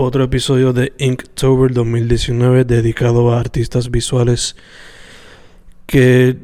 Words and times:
otro 0.00 0.22
episodio 0.22 0.72
de 0.72 0.92
Inktober 0.98 1.72
2019 1.72 2.64
dedicado 2.64 3.32
a 3.32 3.40
artistas 3.40 3.90
visuales 3.90 4.54
que 5.86 6.36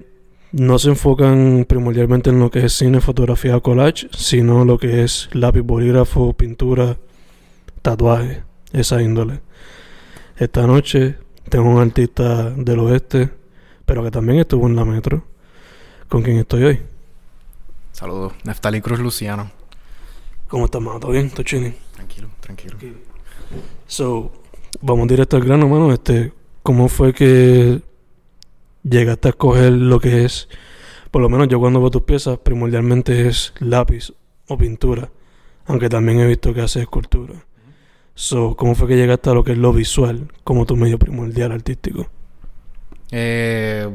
no 0.50 0.80
se 0.80 0.88
enfocan 0.88 1.64
primordialmente 1.68 2.30
en 2.30 2.40
lo 2.40 2.50
que 2.50 2.64
es 2.64 2.72
cine, 2.72 3.00
fotografía 3.00 3.56
o 3.56 3.62
collage, 3.62 4.08
sino 4.10 4.64
lo 4.64 4.76
que 4.76 5.04
es 5.04 5.28
lápiz, 5.32 5.60
bolígrafo, 5.60 6.32
pintura, 6.32 6.96
tatuaje, 7.80 8.42
esa 8.72 9.00
índole. 9.00 9.40
Esta 10.36 10.66
noche 10.66 11.16
tengo 11.48 11.70
un 11.70 11.80
artista 11.80 12.50
del 12.50 12.80
oeste, 12.80 13.30
pero 13.86 14.02
que 14.02 14.10
también 14.10 14.40
estuvo 14.40 14.66
en 14.66 14.74
la 14.74 14.84
metro, 14.84 15.24
con 16.08 16.22
quien 16.22 16.38
estoy 16.38 16.64
hoy. 16.64 16.80
Saludos, 17.92 18.32
Neftali 18.42 18.80
Cruz 18.80 18.98
Luciano. 18.98 19.48
¿Cómo 20.48 20.64
estás, 20.64 20.82
mano? 20.82 20.98
¿Todo 20.98 21.12
bien? 21.12 21.30
¿Todo 21.30 21.44
chilling? 21.44 21.76
Tranquilo, 21.94 22.28
tranquilo. 22.40 23.13
So, 23.86 24.32
vamos 24.80 25.08
directo 25.08 25.36
al 25.36 25.44
grano, 25.44 25.68
mano. 25.68 25.92
Este, 25.92 26.32
¿cómo 26.62 26.88
fue 26.88 27.12
que 27.12 27.82
llegaste 28.84 29.28
a 29.28 29.30
escoger 29.30 29.72
lo 29.72 29.98
que 29.98 30.24
es, 30.24 30.48
por 31.10 31.22
lo 31.22 31.28
menos 31.28 31.48
yo 31.48 31.58
cuando 31.58 31.80
veo 31.80 31.90
tus 31.90 32.02
piezas, 32.02 32.38
primordialmente 32.38 33.26
es 33.26 33.54
lápiz 33.58 34.12
o 34.46 34.56
pintura, 34.56 35.10
aunque 35.66 35.88
también 35.88 36.20
he 36.20 36.26
visto 36.26 36.52
que 36.54 36.60
haces 36.60 36.82
escultura. 36.82 37.46
So, 38.14 38.54
¿cómo 38.54 38.74
fue 38.74 38.86
que 38.86 38.96
llegaste 38.96 39.30
a 39.30 39.34
lo 39.34 39.42
que 39.42 39.52
es 39.52 39.58
lo 39.58 39.72
visual 39.72 40.30
como 40.44 40.66
tu 40.66 40.76
medio 40.76 40.98
primordial 40.98 41.50
artístico? 41.50 42.08
Eh, 43.10 43.88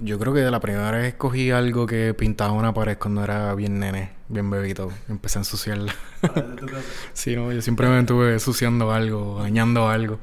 yo 0.00 0.18
creo 0.18 0.34
que 0.34 0.40
de 0.40 0.50
la 0.50 0.60
primera 0.60 0.90
vez 0.90 1.06
escogí 1.08 1.50
algo 1.50 1.86
que 1.86 2.14
pintaba 2.14 2.52
una 2.52 2.74
pared 2.74 2.98
cuando 2.98 3.24
era 3.24 3.54
bien 3.54 3.78
nene, 3.78 4.12
bien 4.28 4.50
bebito. 4.50 4.92
Empecé 5.08 5.38
a 5.38 5.40
ensuciarla. 5.40 5.94
sí, 7.12 7.36
no, 7.36 7.52
yo 7.52 7.62
siempre 7.62 7.88
me 7.88 8.00
estuve 8.00 8.34
ensuciando 8.34 8.92
algo, 8.92 9.40
dañando 9.42 9.88
algo. 9.88 10.18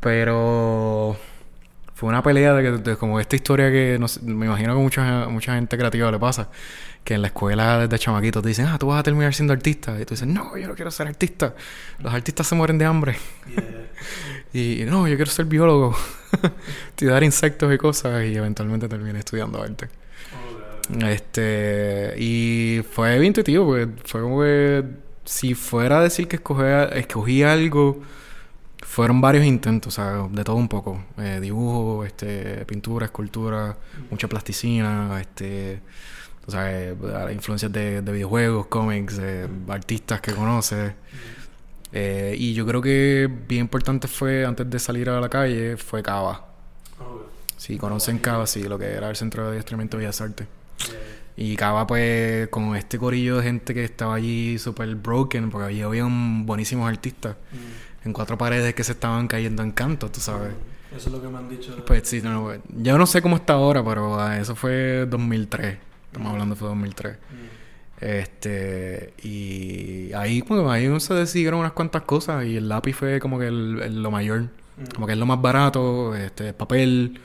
Pero 0.00 1.16
fue 1.94 2.08
una 2.08 2.22
pelea 2.22 2.52
de, 2.54 2.78
de, 2.78 2.96
como 2.96 3.18
esta 3.20 3.36
historia 3.36 3.70
que 3.70 3.96
no 3.98 4.06
sé, 4.06 4.20
me 4.22 4.46
imagino 4.46 4.74
que 4.74 4.80
mucha, 4.80 5.28
mucha 5.28 5.54
gente 5.54 5.76
creativa 5.76 6.10
le 6.10 6.18
pasa. 6.18 6.50
Que 7.06 7.14
en 7.14 7.22
la 7.22 7.28
escuela 7.28 7.78
desde 7.78 8.00
chamaquitos 8.00 8.42
te 8.42 8.48
dicen, 8.48 8.66
ah, 8.66 8.78
tú 8.78 8.88
vas 8.88 8.98
a 8.98 9.02
terminar 9.04 9.32
siendo 9.32 9.52
artista. 9.52 9.94
Y 10.00 10.04
tú 10.04 10.14
dices, 10.14 10.26
no, 10.26 10.56
yo 10.56 10.66
no 10.66 10.74
quiero 10.74 10.90
ser 10.90 11.06
artista. 11.06 11.54
Los 12.00 12.12
artistas 12.12 12.48
se 12.48 12.56
mueren 12.56 12.78
de 12.78 12.84
hambre. 12.84 13.16
y 14.52 14.82
no, 14.86 15.06
yo 15.06 15.14
quiero 15.14 15.30
ser 15.30 15.44
biólogo. 15.44 15.96
Estudiar 16.88 17.22
insectos 17.22 17.72
y 17.72 17.78
cosas. 17.78 18.24
Y 18.26 18.34
eventualmente 18.34 18.88
terminé 18.88 19.20
estudiando 19.20 19.62
arte. 19.62 19.88
Este, 21.00 22.14
y 22.18 22.82
fue 22.90 23.12
bien 23.20 23.26
intuitivo, 23.26 23.66
porque 23.66 23.88
fue 24.04 24.20
como 24.22 24.40
que 24.42 24.84
si 25.24 25.54
fuera 25.54 26.00
a 26.00 26.02
decir 26.02 26.26
que 26.26 26.36
escogí, 26.36 26.64
escogí 26.92 27.42
algo 27.44 28.02
fueron 28.86 29.20
varios 29.20 29.44
intentos, 29.44 29.98
o 29.98 30.02
sea, 30.02 30.28
de 30.30 30.44
todo 30.44 30.56
un 30.56 30.68
poco. 30.68 31.04
Eh, 31.18 31.38
dibujo, 31.40 32.04
este, 32.04 32.64
pintura, 32.66 33.06
escultura, 33.06 33.76
mucha 34.10 34.28
plasticina, 34.28 35.20
este, 35.20 35.80
o 36.46 36.50
sea, 36.50 36.70
eh, 36.70 36.96
influencias 37.32 37.72
de, 37.72 38.02
de, 38.02 38.12
videojuegos, 38.12 38.66
cómics, 38.66 39.18
eh, 39.20 39.48
artistas 39.68 40.20
que 40.20 40.32
conoces. 40.32 40.92
Eh, 41.92 42.36
y 42.38 42.54
yo 42.54 42.66
creo 42.66 42.80
que 42.80 43.28
bien 43.48 43.62
importante 43.62 44.06
fue, 44.06 44.44
antes 44.44 44.68
de 44.68 44.78
salir 44.78 45.08
a 45.10 45.20
la 45.20 45.28
calle, 45.28 45.76
fue 45.76 46.02
Cava. 46.02 46.46
Sí, 47.56 47.78
conocen 47.78 48.18
Cava, 48.18 48.46
sí, 48.46 48.62
lo 48.62 48.78
que 48.78 48.86
era 48.86 49.10
el 49.10 49.16
Centro 49.16 49.44
de 49.44 49.50
Adiestramiento 49.50 49.96
de 49.96 50.04
Bellas 50.04 50.20
Artes. 50.20 50.46
Y 51.36 51.56
Cava, 51.56 51.86
pues, 51.86 52.48
con 52.48 52.76
este 52.76 52.98
corillo 52.98 53.38
de 53.38 53.42
gente 53.42 53.74
que 53.74 53.84
estaba 53.84 54.14
allí 54.14 54.58
súper 54.58 54.94
broken, 54.94 55.50
porque 55.50 55.68
allí 55.68 55.82
había 55.82 56.06
buenísimos 56.08 56.88
artistas 56.88 57.36
en 58.04 58.12
cuatro 58.12 58.38
paredes 58.38 58.74
que 58.74 58.84
se 58.84 58.92
estaban 58.92 59.26
cayendo 59.26 59.62
en 59.64 59.72
canto, 59.72 60.10
tú 60.10 60.20
sabes. 60.20 60.52
Eso 60.96 61.08
es 61.08 61.12
lo 61.12 61.20
que 61.20 61.28
me 61.28 61.38
han 61.38 61.48
dicho. 61.48 61.84
Pues 61.84 62.08
sí, 62.08 62.22
no, 62.22 62.52
yo 62.68 62.96
no 62.96 63.06
sé 63.06 63.20
cómo 63.20 63.36
está 63.36 63.54
ahora, 63.54 63.84
pero 63.84 64.20
ah, 64.20 64.38
eso 64.38 64.54
fue 64.54 65.06
2003. 65.06 65.78
Estamos 66.16 66.32
hablando 66.32 66.56
fue 66.56 66.68
2003. 66.68 67.16
Este, 68.00 69.12
y 69.22 70.14
ahí, 70.14 70.40
pues, 70.40 70.66
ahí 70.66 70.88
se 70.98 71.12
decidieron 71.12 71.60
unas 71.60 71.72
cuantas 71.72 72.02
cosas 72.04 72.46
y 72.46 72.56
el 72.56 72.70
lápiz 72.70 72.94
fue 72.94 73.20
como 73.20 73.38
que 73.38 73.48
el, 73.48 74.02
lo 74.02 74.10
mayor. 74.10 74.46
Como 74.94 75.06
que 75.06 75.12
es 75.12 75.18
lo 75.18 75.26
más 75.26 75.42
barato, 75.42 76.14
este, 76.16 76.54
papel. 76.54 77.20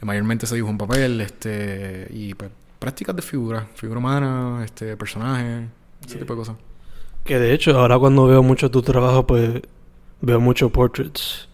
Mayormente 0.00 0.46
se 0.46 0.54
dibuja 0.54 0.72
en 0.72 0.78
papel, 0.78 1.20
este, 1.20 2.08
y 2.10 2.32
pues 2.32 2.50
prácticas 2.78 3.14
de 3.14 3.20
figura, 3.20 3.66
figura 3.74 3.98
humana, 3.98 4.62
este, 4.64 4.96
personajes, 4.96 5.64
ese 6.06 6.18
tipo 6.18 6.32
de 6.32 6.38
cosas. 6.38 6.56
Que 7.24 7.38
de 7.38 7.52
hecho, 7.52 7.78
ahora 7.78 7.98
cuando 7.98 8.26
veo 8.26 8.42
mucho 8.42 8.70
tu 8.70 8.80
trabajo, 8.80 9.26
pues 9.26 9.60
veo 10.22 10.40
muchos 10.40 10.72
portraits. 10.72 11.46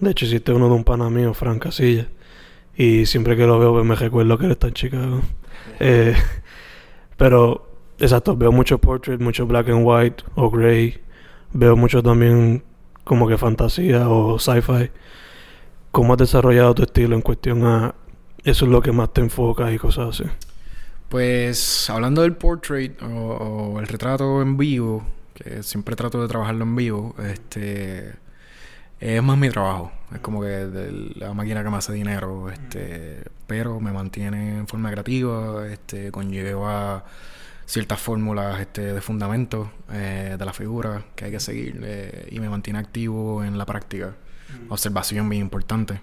De 0.00 0.10
hecho, 0.10 0.26
hiciste 0.26 0.52
uno 0.52 0.66
de 0.66 0.74
un 0.74 0.82
pana 0.82 1.08
mío, 1.08 1.32
Frank 1.34 1.62
Casilla. 1.62 2.08
Y 2.76 3.06
siempre 3.06 3.36
que 3.36 3.46
lo 3.46 3.60
veo, 3.60 3.72
pues, 3.72 3.84
me 3.84 3.94
recuerdo 3.94 4.36
que 4.38 4.46
él 4.46 4.52
está 4.52 4.66
en 4.66 4.74
Chicago. 4.74 5.22
Eh, 5.80 6.14
pero, 7.16 7.68
exacto, 7.98 8.36
veo 8.36 8.52
muchos 8.52 8.80
portraits, 8.80 9.22
mucho 9.22 9.46
black 9.46 9.68
and 9.68 9.82
white 9.84 10.24
o 10.34 10.50
gray. 10.50 11.00
Veo 11.52 11.76
mucho 11.76 12.02
también 12.02 12.62
como 13.04 13.28
que 13.28 13.38
fantasía 13.38 14.08
o 14.08 14.38
sci-fi. 14.38 14.90
¿Cómo 15.92 16.14
has 16.14 16.18
desarrollado 16.18 16.74
tu 16.74 16.82
estilo 16.82 17.14
en 17.14 17.22
cuestión 17.22 17.64
a 17.64 17.94
eso 18.44 18.64
es 18.64 18.70
lo 18.70 18.82
que 18.82 18.92
más 18.92 19.12
te 19.12 19.20
enfocas 19.20 19.72
y 19.72 19.78
cosas 19.78 20.20
así? 20.20 20.30
Pues 21.08 21.88
hablando 21.88 22.22
del 22.22 22.34
portrait 22.34 23.00
o 23.02 23.78
el 23.80 23.86
retrato 23.86 24.42
en 24.42 24.56
vivo, 24.56 25.04
que 25.34 25.62
siempre 25.62 25.96
trato 25.96 26.20
de 26.20 26.28
trabajarlo 26.28 26.64
en 26.64 26.76
vivo, 26.76 27.14
este 27.18 28.14
es 29.00 29.22
más 29.22 29.38
mi 29.38 29.50
trabajo. 29.50 29.92
Es 30.14 30.20
como 30.20 30.40
que 30.40 31.12
la 31.16 31.34
máquina 31.34 31.62
que 31.64 31.70
me 31.70 31.76
hace 31.76 31.92
dinero, 31.92 32.50
este, 32.50 33.24
pero 33.46 33.80
me 33.80 33.92
mantiene 33.92 34.58
en 34.58 34.68
forma 34.68 34.90
creativa, 34.90 35.66
este, 35.66 36.10
conlleva 36.12 37.04
ciertas 37.66 38.00
fórmulas 38.00 38.60
este, 38.60 38.94
de 38.94 39.00
fundamento 39.00 39.70
eh, 39.92 40.36
de 40.38 40.44
la 40.44 40.52
figura 40.52 41.04
que 41.16 41.24
hay 41.24 41.30
que 41.32 41.40
seguir 41.40 41.80
eh, 41.82 42.28
y 42.30 42.38
me 42.38 42.48
mantiene 42.48 42.78
activo 42.78 43.42
en 43.44 43.58
la 43.58 43.66
práctica. 43.66 44.14
Observación 44.68 45.28
bien 45.28 45.42
importante. 45.42 46.00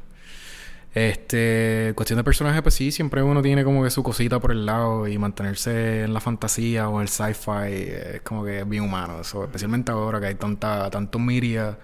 Este, 0.93 1.93
cuestión 1.95 2.17
de 2.17 2.23
personaje, 2.23 2.61
pues 2.61 2.75
sí, 2.75 2.91
siempre 2.91 3.23
uno 3.23 3.41
tiene 3.41 3.63
como 3.63 3.83
que 3.83 3.89
su 3.89 4.03
cosita 4.03 4.39
por 4.39 4.51
el 4.51 4.65
lado 4.65 5.07
y 5.07 5.17
mantenerse 5.17 6.03
en 6.03 6.13
la 6.13 6.19
fantasía 6.19 6.87
o 6.89 7.01
el 7.01 7.07
sci-fi 7.07 7.71
es 7.71 8.21
como 8.21 8.43
que 8.43 8.59
es 8.59 8.69
bien 8.69 8.83
humano. 8.83 9.21
Eso, 9.21 9.45
especialmente 9.45 9.91
ahora 9.91 10.19
que 10.19 10.27
hay 10.27 10.35
tanta, 10.35 10.91
tanto 10.91 11.17
media 11.17 11.79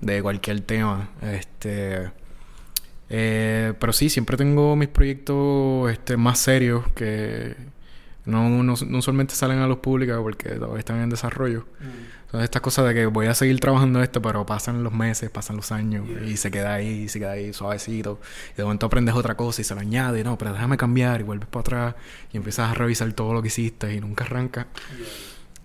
de 0.00 0.22
cualquier 0.22 0.60
tema. 0.60 1.10
Este, 1.22 2.10
eh, 3.08 3.74
pero 3.78 3.92
sí, 3.92 4.08
siempre 4.08 4.36
tengo 4.36 4.76
mis 4.76 4.88
proyectos 4.88 5.90
este, 5.90 6.16
más 6.16 6.38
serios 6.38 6.84
que 6.92 7.54
no, 8.26 8.48
no, 8.50 8.74
no 8.74 9.02
solamente 9.02 9.36
salen 9.36 9.58
a 9.60 9.68
luz 9.68 9.78
pública 9.78 10.18
porque 10.20 10.50
todavía 10.50 10.80
están 10.80 11.00
en 11.00 11.10
desarrollo. 11.10 11.64
Entonces, 12.24 12.44
estas 12.44 12.60
cosas 12.60 12.88
de 12.88 12.92
que 12.92 13.06
voy 13.06 13.26
a 13.26 13.34
seguir 13.34 13.60
trabajando 13.60 14.02
esto, 14.02 14.20
pero 14.20 14.44
pasan 14.44 14.82
los 14.82 14.92
meses, 14.92 15.30
pasan 15.30 15.54
los 15.54 15.70
años 15.70 16.04
y 16.26 16.36
se 16.36 16.50
queda 16.50 16.74
ahí, 16.74 17.08
se 17.08 17.20
queda 17.20 17.32
ahí 17.32 17.52
suavecito. 17.52 18.20
Y 18.54 18.56
de 18.56 18.64
momento 18.64 18.86
aprendes 18.86 19.14
otra 19.14 19.36
cosa 19.36 19.60
y 19.60 19.64
se 19.64 19.76
lo 19.76 19.80
añade, 19.80 20.24
no, 20.24 20.36
pero 20.36 20.52
déjame 20.52 20.76
cambiar 20.76 21.20
y 21.20 21.22
vuelves 21.22 21.48
para 21.48 21.60
atrás 21.60 21.94
y 22.32 22.36
empiezas 22.36 22.68
a 22.70 22.74
revisar 22.74 23.12
todo 23.12 23.32
lo 23.32 23.42
que 23.42 23.48
hiciste 23.48 23.94
y 23.94 24.00
nunca 24.00 24.24
arranca. 24.24 24.66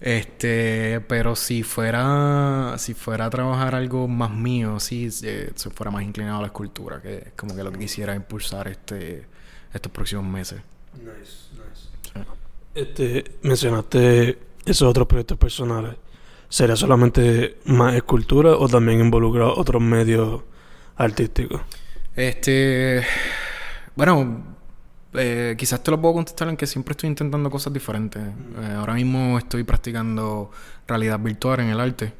Este, 0.01 1.00
pero 1.07 1.36
si 1.36 1.62
fuera, 1.62 2.74
si 2.80 2.95
fuera 2.95 3.27
a 3.27 3.30
trabajar 3.30 3.75
algo 3.75 4.07
más 4.07 4.31
mío, 4.31 4.80
sí, 4.80 5.07
eh, 5.21 5.51
si 5.53 5.69
fuera 5.69 5.92
más 5.92 6.01
inclinado 6.01 6.39
a 6.39 6.42
la 6.42 6.48
escultura, 6.48 7.00
que 7.00 7.18
es 7.18 7.33
como 7.36 7.56
que 7.56 7.63
lo 7.63 7.71
que 7.71 7.77
quisiera 7.77 8.15
impulsar 8.15 8.68
este, 8.68 9.27
estos 9.71 9.92
próximos 9.92 10.25
meses. 10.25 10.59
Nice, 10.95 11.51
nice. 11.53 12.27
Este, 12.74 13.38
mencionaste 13.44 14.39
esos 14.65 14.89
otros 14.89 15.06
proyectos 15.06 15.38
personales. 15.38 15.95
¿Sería 16.50 16.75
solamente 16.75 17.59
más 17.65 17.94
escultura 17.94 18.57
o 18.57 18.68
también 18.68 19.00
involucra 19.01 19.47
otros 19.47 19.81
medios 19.83 20.42
artísticos? 20.97 21.62
Este. 22.15 23.04
Bueno, 23.95 24.50
eh, 25.13 25.56
quizás 25.58 25.84
te 25.84 25.92
lo 25.92 26.00
puedo 26.00 26.16
contestar 26.16 26.48
en 26.50 26.58
que 26.58 26.68
siempre 26.68 26.94
estoy 26.94 27.10
intentando 27.10 27.50
cosas 27.50 27.74
diferentes. 27.74 28.22
Eh, 28.22 28.74
ahora 28.75 28.94
mismo 28.94 29.38
estoy 29.38 29.63
practicando 29.63 30.52
realidad 30.88 31.19
virtual 31.19 31.62
en 31.62 31.68
el 31.68 31.80
arte. 31.80 32.13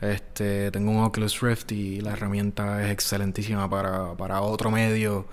Este, 0.00 0.70
tengo 0.70 0.92
un 0.92 1.02
Oculus 1.02 1.40
Rift 1.40 1.72
y 1.72 2.00
la 2.00 2.12
herramienta 2.12 2.84
es 2.84 2.92
excelentísima 2.92 3.68
para, 3.68 4.14
para 4.14 4.42
otro 4.42 4.70
medio 4.70 5.26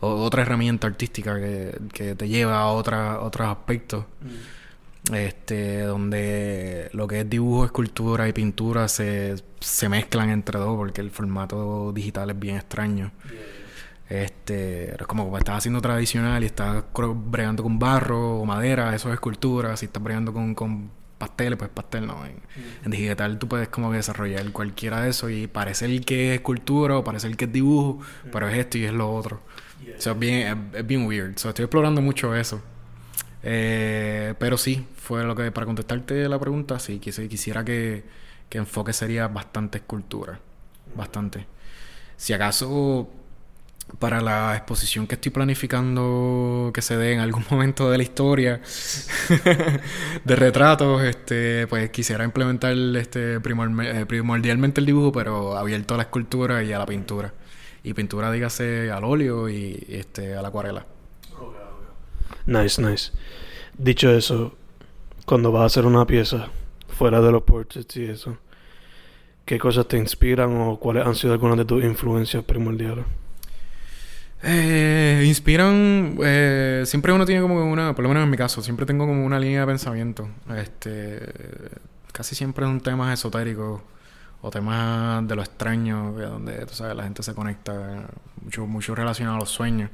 o 0.00 0.08
otra 0.08 0.40
herramienta 0.40 0.86
artística 0.86 1.38
que, 1.38 1.78
que 1.92 2.14
te 2.14 2.26
lleva 2.26 2.60
a 2.60 2.66
otra, 2.68 3.20
otros 3.20 3.48
aspectos. 3.48 4.04
Este, 5.12 5.82
donde 5.82 6.88
lo 6.92 7.06
que 7.06 7.20
es 7.20 7.30
dibujo, 7.30 7.64
escultura 7.64 8.26
y 8.26 8.32
pintura 8.32 8.88
se, 8.88 9.36
se 9.60 9.88
mezclan 9.88 10.30
entre 10.30 10.58
dos 10.58 10.76
porque 10.76 11.00
el 11.00 11.12
formato 11.12 11.92
digital 11.92 12.30
es 12.30 12.38
bien 12.38 12.56
extraño. 12.56 13.12
Este, 14.08 14.92
es 14.94 15.06
como 15.06 15.24
cuando 15.24 15.38
estás 15.38 15.58
haciendo 15.58 15.80
tradicional 15.80 16.42
y 16.44 16.46
estás 16.46 16.84
bregando 17.14 17.62
con 17.62 17.78
barro 17.78 18.38
o 18.38 18.44
madera, 18.44 18.94
eso 18.94 19.08
es 19.08 19.14
escultura. 19.14 19.76
Si 19.76 19.86
estás 19.86 20.02
bregando 20.02 20.32
con, 20.32 20.54
con 20.54 20.90
pasteles, 21.18 21.58
pues 21.58 21.70
pastel 21.70 22.06
no. 22.06 22.24
En, 22.24 22.90
digital 22.90 23.38
tú 23.38 23.48
puedes 23.48 23.68
como 23.68 23.92
desarrollar 23.92 24.50
cualquiera 24.52 25.00
de 25.00 25.10
eso 25.10 25.28
y 25.28 25.46
parecer 25.46 26.00
que 26.02 26.30
es 26.30 26.34
escultura 26.36 26.96
o 26.98 27.04
parecer 27.04 27.36
que 27.36 27.46
es 27.46 27.52
dibujo, 27.52 28.00
pero 28.32 28.48
es 28.48 28.56
esto 28.56 28.78
y 28.78 28.84
es 28.84 28.92
lo 28.92 29.12
otro. 29.12 29.42
es 29.84 30.18
bien, 30.18 30.70
es, 30.72 30.86
bien 30.86 31.06
weird. 31.06 31.30
estoy 31.30 31.64
explorando 31.64 32.00
mucho 32.00 32.34
eso. 32.34 32.62
Eh, 33.42 34.34
pero 34.38 34.56
sí, 34.56 34.86
fue 34.96 35.24
lo 35.24 35.34
que, 35.36 35.50
para 35.52 35.66
contestarte 35.66 36.28
la 36.28 36.38
pregunta, 36.38 36.78
sí, 36.78 36.98
quisiera 36.98 37.64
que, 37.64 38.04
que 38.48 38.58
enfoque 38.58 38.92
sería 38.92 39.28
bastante 39.28 39.78
escultura. 39.78 40.38
Bastante. 40.94 41.46
Si 42.16 42.32
acaso 42.32 43.10
para 43.98 44.20
la 44.20 44.56
exposición 44.56 45.06
que 45.06 45.14
estoy 45.14 45.32
planificando 45.32 46.70
que 46.74 46.82
se 46.82 46.96
dé 46.96 47.12
en 47.12 47.20
algún 47.20 47.44
momento 47.50 47.90
de 47.90 47.96
la 47.98 48.02
historia 48.02 48.60
de 50.24 50.36
retratos, 50.36 51.02
este, 51.02 51.66
pues 51.66 51.90
quisiera 51.90 52.24
implementar 52.24 52.76
este 52.96 53.36
eh, 53.36 54.06
primordialmente 54.06 54.80
el 54.80 54.86
dibujo, 54.86 55.12
pero 55.12 55.56
abierto 55.56 55.94
a 55.94 55.96
la 55.98 56.04
escultura 56.04 56.62
y 56.62 56.72
a 56.72 56.78
la 56.78 56.86
pintura. 56.86 57.32
Y 57.82 57.94
pintura, 57.94 58.32
dígase, 58.32 58.90
al 58.90 59.04
óleo 59.04 59.48
y, 59.48 59.86
este, 59.88 60.34
a 60.34 60.42
la 60.42 60.48
acuarela. 60.48 60.84
Nice, 62.46 62.82
nice. 62.82 63.12
Dicho 63.78 64.10
eso, 64.10 64.56
cuando 65.24 65.52
vas 65.52 65.62
a 65.62 65.66
hacer 65.66 65.86
una 65.86 66.06
pieza 66.06 66.48
fuera 66.88 67.20
de 67.20 67.30
los 67.30 67.42
portraits 67.42 67.96
y 67.96 68.06
eso, 68.06 68.38
¿qué 69.44 69.58
cosas 69.58 69.86
te 69.86 69.98
inspiran 69.98 70.60
o 70.60 70.78
cuáles 70.78 71.06
han 71.06 71.14
sido 71.14 71.32
algunas 71.32 71.58
de 71.58 71.64
tus 71.64 71.84
influencias 71.84 72.42
primordiales? 72.42 73.04
Eh, 74.48 75.24
inspiran. 75.26 76.16
Eh, 76.22 76.84
siempre 76.86 77.12
uno 77.12 77.26
tiene 77.26 77.42
como 77.42 77.64
una. 77.64 77.94
Por 77.94 78.04
lo 78.04 78.08
menos 78.08 78.24
en 78.24 78.30
mi 78.30 78.36
caso, 78.36 78.62
siempre 78.62 78.86
tengo 78.86 79.06
como 79.06 79.26
una 79.26 79.40
línea 79.40 79.60
de 79.60 79.66
pensamiento. 79.66 80.28
Este. 80.56 81.20
Casi 82.12 82.34
siempre 82.34 82.64
es 82.64 82.70
un 82.70 82.80
tema 82.80 83.12
esotérico 83.12 83.82
o 84.40 84.50
temas 84.50 85.26
de 85.26 85.34
lo 85.34 85.42
extraño, 85.42 86.12
donde 86.12 86.64
tú 86.64 86.74
sabes, 86.74 86.96
la 86.96 87.02
gente 87.02 87.22
se 87.22 87.34
conecta 87.34 88.06
mucho, 88.42 88.66
mucho 88.66 88.94
relacionado 88.94 89.36
a 89.36 89.40
los 89.40 89.50
sueños. 89.50 89.90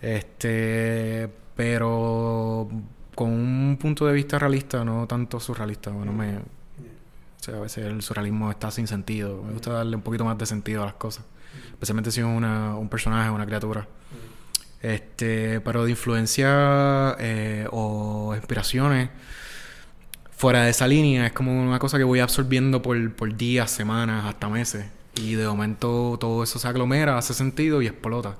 Este. 0.00 1.28
Pero 1.54 2.68
con 3.14 3.30
un 3.32 3.76
punto 3.78 4.06
de 4.06 4.14
vista 4.14 4.38
realista, 4.38 4.84
no 4.84 5.06
tanto 5.06 5.38
surrealista. 5.40 5.90
Bueno, 5.90 6.12
me. 6.12 6.38
Sea, 7.48 7.58
a 7.58 7.60
veces 7.60 7.86
el 7.86 8.02
surrealismo 8.02 8.50
está 8.50 8.70
sin 8.70 8.86
sentido. 8.86 9.42
Me 9.42 9.52
gusta 9.52 9.72
darle 9.72 9.96
un 9.96 10.02
poquito 10.02 10.24
más 10.24 10.36
de 10.38 10.46
sentido 10.46 10.82
a 10.82 10.86
las 10.86 10.94
cosas 10.94 11.24
especialmente 11.72 12.10
si 12.10 12.20
es 12.20 12.26
una, 12.26 12.76
un 12.76 12.88
personaje, 12.88 13.30
una 13.30 13.46
criatura. 13.46 13.86
Este, 14.82 15.60
pero 15.60 15.84
de 15.84 15.90
influencia 15.90 17.16
eh, 17.18 17.66
o 17.72 18.32
inspiraciones 18.36 19.10
fuera 20.36 20.62
de 20.62 20.70
esa 20.70 20.86
línea 20.86 21.26
es 21.26 21.32
como 21.32 21.60
una 21.60 21.80
cosa 21.80 21.98
que 21.98 22.04
voy 22.04 22.20
absorbiendo 22.20 22.80
por, 22.80 23.12
por 23.14 23.36
días, 23.36 23.70
semanas, 23.70 24.24
hasta 24.26 24.48
meses. 24.48 24.86
Y 25.16 25.34
de 25.34 25.46
momento 25.46 26.16
todo 26.20 26.44
eso 26.44 26.58
se 26.58 26.68
aglomera, 26.68 27.18
hace 27.18 27.34
sentido 27.34 27.82
y 27.82 27.86
explota. 27.86 28.36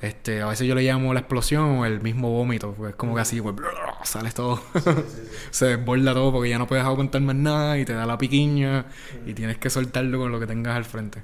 Este, 0.00 0.42
a 0.42 0.46
veces 0.46 0.66
yo 0.66 0.74
le 0.74 0.82
llamo 0.82 1.12
la 1.12 1.20
explosión 1.20 1.78
o 1.78 1.86
el 1.86 2.00
mismo 2.00 2.30
vómito, 2.30 2.72
pues 2.72 2.90
es 2.90 2.96
como 2.96 3.14
que 3.14 3.20
así, 3.20 3.40
pues, 3.40 3.56
sales 4.04 4.34
todo. 4.34 4.62
se 5.50 5.66
desborda 5.66 6.14
todo 6.14 6.32
porque 6.32 6.50
ya 6.50 6.58
no 6.58 6.66
puedes 6.66 6.84
aguantar 6.84 7.20
más 7.22 7.34
nada 7.34 7.78
y 7.78 7.84
te 7.84 7.94
da 7.94 8.06
la 8.06 8.16
piquiña 8.16 8.86
y 9.26 9.34
tienes 9.34 9.58
que 9.58 9.70
soltarlo 9.70 10.18
con 10.18 10.30
lo 10.30 10.38
que 10.38 10.46
tengas 10.46 10.76
al 10.76 10.84
frente. 10.84 11.22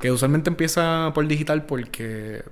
Que 0.00 0.10
usualmente 0.12 0.50
empieza 0.50 1.10
por 1.14 1.26
digital 1.26 1.64
porque 1.64 2.44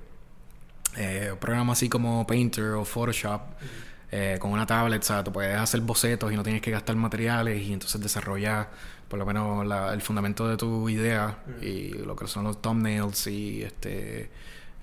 eh, 0.97 1.33
programas 1.39 1.77
así 1.77 1.89
como 1.89 2.25
Painter 2.25 2.71
o 2.71 2.85
Photoshop 2.85 3.41
eh, 4.11 4.37
con 4.39 4.51
una 4.51 4.65
tablet, 4.65 5.01
o 5.01 5.05
sea, 5.05 5.23
tú 5.23 5.31
puedes 5.31 5.57
hacer 5.57 5.81
bocetos 5.81 6.31
y 6.31 6.35
no 6.35 6.43
tienes 6.43 6.61
que 6.61 6.71
gastar 6.71 6.95
materiales 6.95 7.61
y 7.61 7.73
entonces 7.73 8.01
desarrollar 8.01 8.69
por 9.07 9.19
lo 9.19 9.25
menos 9.25 9.65
el 9.93 10.01
fundamento 10.01 10.47
de 10.47 10.57
tu 10.57 10.89
idea 10.89 11.37
y 11.61 11.89
lo 11.89 12.15
que 12.15 12.27
son 12.27 12.45
los 12.45 12.61
thumbnails 12.61 13.27
y 13.27 13.61
este 13.61 14.29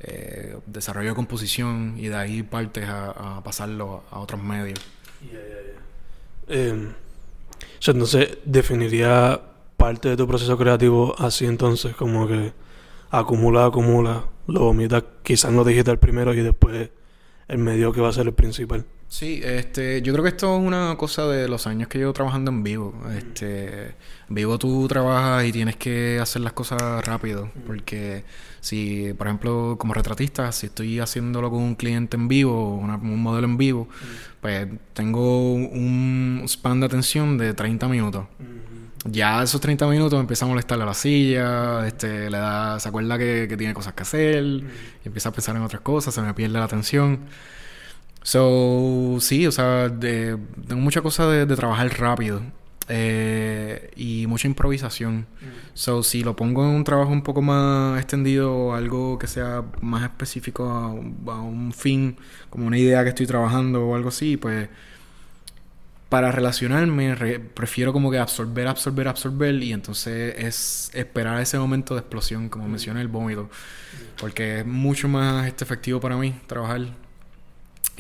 eh, 0.05 0.57
desarrollo 0.67 1.11
de 1.11 1.15
composición 1.15 1.95
y 1.97 2.09
de 2.09 2.17
ahí 2.17 2.43
partes 2.43 2.85
a, 2.89 3.41
pasarlo 3.45 4.03
a 4.11 4.19
otros 4.19 4.43
medios. 4.43 4.81
Em, 6.49 6.93
entonces 7.87 8.39
definiría 8.45 9.41
parte 9.77 10.11
de 10.11 10.17
tu 10.17 10.27
proceso 10.27 10.57
creativo 10.59 11.15
así 11.19 11.47
entonces, 11.47 11.95
como 11.95 12.27
que 12.27 12.53
acumula, 13.11 13.67
acumula, 13.67 14.25
lo 14.47 14.61
vomita 14.61 15.05
quizás 15.23 15.53
no 15.53 15.65
digital 15.65 15.99
primero 15.99 16.35
y 16.35 16.41
después 16.41 16.91
el 17.49 17.59
medio 17.59 17.93
que 17.93 18.01
va 18.01 18.09
a 18.09 18.13
ser 18.13 18.27
el 18.27 18.35
principal. 18.35 18.85
Sí, 19.13 19.43
este, 19.45 20.01
yo 20.01 20.15
creo 20.15 20.23
que 20.23 20.31
esto 20.31 20.57
es 20.57 20.67
una 20.67 20.97
cosa 20.97 21.27
de 21.27 21.47
los 21.47 21.67
años 21.67 21.87
que 21.89 21.99
llevo 21.99 22.15
trabajando 22.15 22.51
en 22.51 22.63
vivo. 22.63 22.95
Este, 23.15 23.89
en 23.89 24.35
vivo 24.35 24.57
tú 24.59 24.89
trabajas 24.89 25.45
y 25.45 25.53
tienes 25.53 25.77
que 25.77 26.19
hacer 26.19 26.41
las 26.41 26.55
cosas 26.55 27.05
rápido, 27.05 27.51
porque 27.67 28.25
si, 28.63 29.13
por 29.13 29.27
ejemplo, 29.27 29.77
como 29.79 29.93
retratista, 29.93 30.51
si 30.51 30.69
estoy 30.69 30.99
haciéndolo 30.99 31.51
con 31.51 31.61
un 31.61 31.75
cliente 31.75 32.17
en 32.17 32.27
vivo, 32.27 32.77
un 32.77 33.23
modelo 33.23 33.47
en 33.47 33.59
vivo, 33.59 33.87
pues 34.41 34.67
tengo 34.95 35.53
un 35.53 36.45
span 36.49 36.81
de 36.81 36.87
atención 36.87 37.37
de 37.37 37.53
30 37.53 37.89
minutos. 37.89 38.25
Ya 39.05 39.43
esos 39.43 39.61
30 39.61 39.89
minutos 39.89 40.19
empieza 40.19 40.47
a 40.47 40.49
molestarle 40.49 40.85
a 40.85 40.87
la 40.87 40.95
silla, 40.95 41.87
este, 41.87 42.31
le 42.31 42.39
da, 42.39 42.81
se 42.81 42.89
acuerda 42.89 43.19
que, 43.19 43.55
tiene 43.59 43.75
cosas 43.75 43.93
que 43.93 44.05
hacer, 44.05 44.43
y 44.43 44.65
empieza 45.05 45.29
a 45.29 45.33
pensar 45.33 45.55
en 45.55 45.61
otras 45.61 45.83
cosas, 45.83 46.15
se 46.15 46.23
me 46.23 46.33
pierde 46.33 46.59
la 46.59 46.65
atención. 46.65 47.21
So, 48.23 49.17
sí, 49.21 49.47
o 49.47 49.53
sea, 49.53 49.93
tengo 49.99 50.77
mucha 50.77 51.03
cosa 51.03 51.29
de, 51.29 51.57
trabajar 51.57 51.99
rápido 51.99 52.43
eh, 52.89 53.91
y 53.97 54.27
mucha 54.27 54.47
improvisación. 54.47 55.27
So, 55.75 56.03
si 56.03 56.23
lo 56.23 56.37
pongo 56.37 56.65
en 56.65 56.71
un 56.75 56.85
trabajo 56.85 57.11
un 57.11 57.23
poco 57.23 57.43
más 57.43 57.99
extendido, 57.99 58.75
algo 58.75 59.19
que 59.19 59.27
sea 59.27 59.65
más 59.81 60.05
específico 60.05 60.69
a, 60.71 61.33
a 61.33 61.41
un 61.41 61.73
fin, 61.73 62.17
como 62.51 62.67
una 62.67 62.79
idea 62.79 63.03
que 63.03 63.11
estoy 63.11 63.27
trabajando 63.27 63.87
o 63.87 63.97
algo 63.97 64.09
así, 64.09 64.37
pues 64.37 64.69
para 66.13 66.31
relacionarme 66.31 67.41
prefiero 67.55 67.91
como 67.95 68.11
que 68.11 68.19
absorber, 68.19 68.69
absorber, 68.69 69.09
absorber 69.09 69.55
y 69.63 69.73
entonces 69.73 70.35
es 70.37 70.91
esperar 70.93 71.41
ese 71.41 71.59
momento 71.59 71.95
de 71.95 72.01
explosión, 72.01 72.51
como 72.51 72.69
mencioné 72.69 73.01
el 73.01 73.09
vómito, 73.09 73.49
porque 74.21 74.59
es 74.61 74.67
mucho 74.67 75.09
más 75.09 75.47
este, 75.47 75.65
efectivo 75.65 76.01
para 76.01 76.19
mí 76.19 76.35
trabajar. 76.47 76.83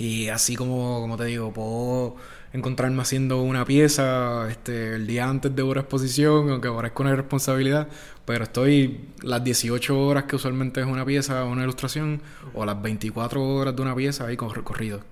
Y 0.02 0.30
así 0.30 0.56
como, 0.56 1.00
como 1.00 1.16
te 1.16 1.26
digo, 1.26 1.52
puedo 1.52 2.16
encontrarme 2.52 3.00
haciendo 3.00 3.40
una 3.40 3.64
pieza 3.64 4.50
este, 4.50 4.96
el 4.96 5.06
día 5.06 5.28
antes 5.28 5.54
de 5.54 5.62
una 5.62 5.82
exposición, 5.82 6.50
aunque 6.50 6.68
parezca 6.68 7.04
una 7.04 7.14
responsabilidad, 7.14 7.86
pero 8.24 8.42
estoy 8.42 9.00
las 9.22 9.44
18 9.44 9.96
horas 9.96 10.24
que 10.24 10.34
usualmente 10.34 10.80
es 10.80 10.86
una 10.88 11.04
pieza 11.06 11.44
o 11.44 11.52
una 11.52 11.62
ilustración, 11.62 12.20
o 12.52 12.66
las 12.66 12.82
24 12.82 13.44
horas 13.44 13.76
de 13.76 13.82
una 13.82 13.94
pieza 13.94 14.26
ahí 14.26 14.36
con 14.36 14.52
recorrido, 14.52 15.04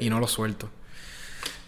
y 0.00 0.08
no 0.08 0.18
lo 0.18 0.26
suelto. 0.26 0.70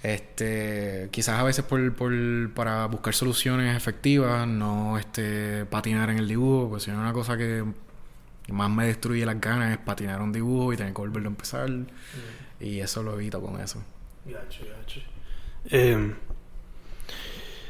Este, 0.03 1.11
quizás 1.11 1.39
a 1.39 1.43
veces 1.43 1.67
por, 1.67 1.93
por, 1.93 2.15
para 2.55 2.87
buscar 2.87 3.13
soluciones 3.13 3.77
efectivas, 3.77 4.49
no 4.49 4.99
este, 4.99 5.67
patinar 5.67 6.09
en 6.09 6.17
el 6.17 6.27
dibujo, 6.27 6.71
pues 6.71 6.85
si 6.85 6.91
no 6.91 6.99
una 6.99 7.13
cosa 7.13 7.37
que 7.37 7.63
más 8.49 8.71
me 8.71 8.87
destruye 8.87 9.27
las 9.27 9.39
ganas 9.39 9.71
es 9.71 9.79
patinar 9.79 10.23
un 10.23 10.33
dibujo 10.33 10.73
y 10.73 10.79
tener 10.79 10.95
que 10.95 11.03
volverlo 11.03 11.29
a 11.29 11.33
empezar. 11.33 11.69
Mm. 11.69 11.87
Y 12.61 12.81
eso 12.81 13.03
lo 13.03 13.15
evito 13.15 13.41
con 13.41 13.61
eso. 13.61 13.83
Eh, 15.71 16.15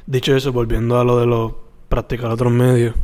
dicho 0.07 0.37
eso, 0.37 0.53
volviendo 0.53 0.99
a 0.99 1.05
lo 1.05 1.19
de 1.21 1.27
los 1.27 1.53
practicar 1.89 2.31
otros 2.31 2.53
medios, 2.53 2.95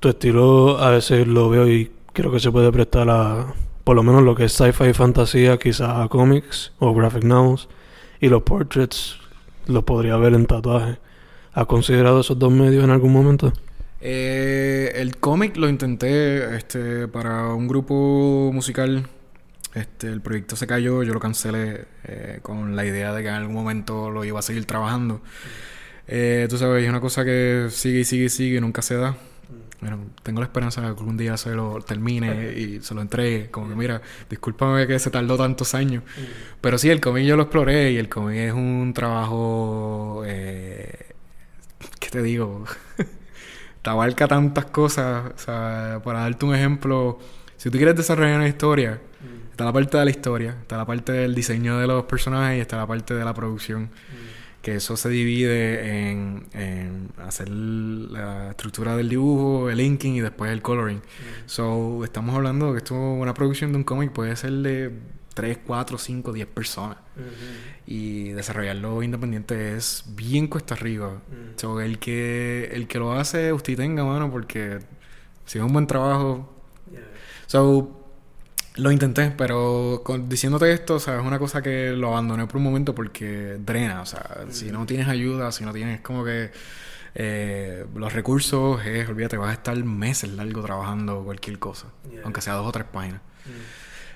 tu 0.00 0.08
estilo 0.08 0.78
a 0.78 0.90
veces 0.90 1.26
lo 1.26 1.48
veo 1.48 1.68
y 1.68 1.92
creo 2.12 2.30
que 2.32 2.40
se 2.40 2.50
puede 2.50 2.72
prestar 2.72 3.08
a, 3.10 3.54
por 3.84 3.96
lo 3.96 4.02
menos 4.02 4.22
lo 4.22 4.34
que 4.34 4.44
es 4.44 4.52
sci-fi 4.52 4.86
y 4.90 4.92
fantasía, 4.92 5.58
quizás 5.58 5.90
a 5.90 6.08
cómics 6.08 6.72
o 6.78 6.94
graphic 6.94 7.24
novels. 7.24 7.68
Y 8.20 8.28
los 8.28 8.42
portraits 8.42 9.18
los 9.66 9.84
podría 9.84 10.16
ver 10.16 10.34
en 10.34 10.46
tatuaje. 10.46 10.98
¿Has 11.52 11.66
considerado 11.66 12.20
esos 12.20 12.38
dos 12.38 12.52
medios 12.52 12.84
en 12.84 12.90
algún 12.90 13.12
momento? 13.12 13.52
Eh, 14.00 14.92
el 14.96 15.16
cómic 15.18 15.56
lo 15.56 15.68
intenté 15.68 16.56
este, 16.56 17.08
para 17.08 17.54
un 17.54 17.68
grupo 17.68 18.50
musical. 18.52 19.08
Este, 19.74 20.08
el 20.08 20.20
proyecto 20.20 20.54
se 20.56 20.66
cayó, 20.66 21.02
yo 21.02 21.14
lo 21.14 21.20
cancelé 21.20 21.86
eh, 22.04 22.40
con 22.42 22.76
la 22.76 22.84
idea 22.84 23.12
de 23.12 23.22
que 23.22 23.28
en 23.28 23.34
algún 23.34 23.54
momento 23.54 24.10
lo 24.10 24.24
iba 24.24 24.38
a 24.38 24.42
seguir 24.42 24.66
trabajando. 24.66 25.22
Eh, 26.08 26.46
tú 26.50 26.58
sabes, 26.58 26.82
es 26.82 26.90
una 26.90 27.00
cosa 27.00 27.24
que 27.24 27.68
sigue 27.70 28.00
y 28.00 28.04
sigue 28.04 28.24
y 28.24 28.28
sigue 28.28 28.56
y 28.58 28.60
nunca 28.60 28.82
se 28.82 28.96
da. 28.96 29.16
Bueno, 29.80 29.98
tengo 30.22 30.40
la 30.40 30.46
esperanza 30.46 30.80
de 30.80 30.88
que 30.88 31.00
algún 31.00 31.16
día 31.16 31.36
se 31.36 31.50
lo 31.54 31.80
termine 31.80 32.52
y 32.56 32.80
se 32.82 32.94
lo 32.94 33.00
entregue. 33.00 33.50
Como 33.50 33.68
que, 33.68 33.74
mira, 33.74 34.02
discúlpame 34.28 34.86
que 34.86 34.98
se 34.98 35.10
tardó 35.10 35.36
tantos 35.36 35.74
años. 35.74 36.04
Pero 36.60 36.78
sí, 36.78 36.90
el 36.90 37.00
cómic 37.00 37.24
yo 37.24 37.36
lo 37.36 37.44
exploré 37.44 37.92
y 37.92 37.96
el 37.96 38.08
cómic 38.08 38.36
es 38.38 38.52
un 38.52 38.92
trabajo. 38.94 40.22
Eh, 40.26 41.14
¿Qué 41.98 42.10
te 42.10 42.22
digo? 42.22 42.64
te 43.82 43.90
abarca 43.90 44.28
tantas 44.28 44.66
cosas. 44.66 45.32
O 45.34 45.38
sea, 45.38 46.00
para 46.04 46.20
darte 46.20 46.44
un 46.44 46.54
ejemplo, 46.54 47.18
si 47.56 47.70
tú 47.70 47.78
quieres 47.78 47.96
desarrollar 47.96 48.36
una 48.36 48.48
historia, 48.48 49.00
está 49.52 49.64
la 49.64 49.72
parte 49.72 49.98
de 49.98 50.04
la 50.04 50.10
historia, 50.10 50.56
está 50.60 50.76
la 50.76 50.86
parte 50.86 51.12
del 51.12 51.34
diseño 51.34 51.78
de 51.78 51.86
los 51.86 52.04
personajes 52.04 52.58
y 52.58 52.60
está 52.60 52.78
la 52.78 52.86
parte 52.86 53.14
de 53.14 53.24
la 53.24 53.32
producción 53.32 53.90
que 54.62 54.76
eso 54.76 54.96
se 54.96 55.08
divide 55.08 56.10
en, 56.10 56.46
en, 56.52 57.10
hacer 57.18 57.48
la 57.48 58.50
estructura 58.50 58.96
del 58.96 59.08
dibujo, 59.08 59.68
el 59.68 59.80
inking 59.80 60.12
y 60.12 60.20
después 60.20 60.52
el 60.52 60.62
coloring. 60.62 61.02
So, 61.46 62.04
estamos 62.04 62.34
hablando 62.36 62.70
que 62.72 62.78
esto, 62.78 62.94
una 62.94 63.34
producción 63.34 63.72
de 63.72 63.78
un 63.78 63.84
cómic 63.84 64.12
puede 64.12 64.36
ser 64.36 64.52
de 64.52 64.92
3, 65.34 65.58
4, 65.66 65.98
5, 65.98 66.32
10 66.32 66.46
personas. 66.46 66.96
Y 67.86 68.28
desarrollarlo 68.28 69.02
independiente 69.02 69.76
es 69.76 70.04
bien 70.14 70.46
cuesta 70.46 70.74
arriba. 70.74 71.20
so, 71.56 71.80
el 71.80 71.98
que 71.98 72.70
el 72.72 72.86
que 72.86 73.00
lo 73.00 73.12
hace, 73.12 73.52
usted 73.52 73.76
tenga 73.76 74.04
mano, 74.04 74.30
porque 74.30 74.78
si 75.44 75.58
es 75.58 75.64
un 75.64 75.72
buen 75.72 75.88
trabajo. 75.88 76.48
So, 77.46 78.01
lo 78.76 78.90
intenté, 78.90 79.30
pero 79.36 80.02
diciéndote 80.26 80.72
esto, 80.72 80.94
o 80.94 81.00
sea, 81.00 81.18
es 81.18 81.24
una 81.24 81.38
cosa 81.38 81.60
que 81.60 81.90
lo 81.90 82.08
abandoné 82.08 82.46
por 82.46 82.56
un 82.56 82.62
momento 82.62 82.94
porque 82.94 83.58
drena, 83.58 84.00
o 84.00 84.06
sea, 84.06 84.46
si 84.50 84.70
no 84.70 84.86
tienes 84.86 85.08
ayuda, 85.08 85.52
si 85.52 85.64
no 85.64 85.72
tienes 85.72 86.00
como 86.00 86.24
que 86.24 86.50
eh, 87.14 87.84
los 87.94 88.12
recursos, 88.12 88.84
es, 88.86 89.08
olvídate, 89.08 89.36
vas 89.36 89.50
a 89.50 89.52
estar 89.54 89.76
meses 89.84 90.30
largo 90.30 90.62
trabajando 90.62 91.22
cualquier 91.22 91.58
cosa, 91.58 91.88
aunque 92.24 92.40
sea 92.40 92.54
dos 92.54 92.66
o 92.66 92.72
tres 92.72 92.86
páginas. 92.90 93.20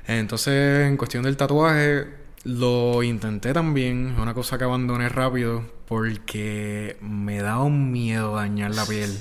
Entonces, 0.07 0.87
en 0.87 0.97
cuestión 0.97 1.23
del 1.25 1.37
tatuaje, 1.37 2.07
lo 2.45 3.03
intenté 3.03 3.53
también, 3.53 4.13
es 4.15 4.19
una 4.19 4.33
cosa 4.33 4.57
que 4.57 4.65
abandoné 4.65 5.09
rápido 5.11 5.65
porque 5.87 6.97
me 7.03 7.43
da 7.43 7.61
un 7.61 7.93
miedo 7.93 8.37
dañar 8.37 8.75
la 8.75 8.87
piel. 8.87 9.19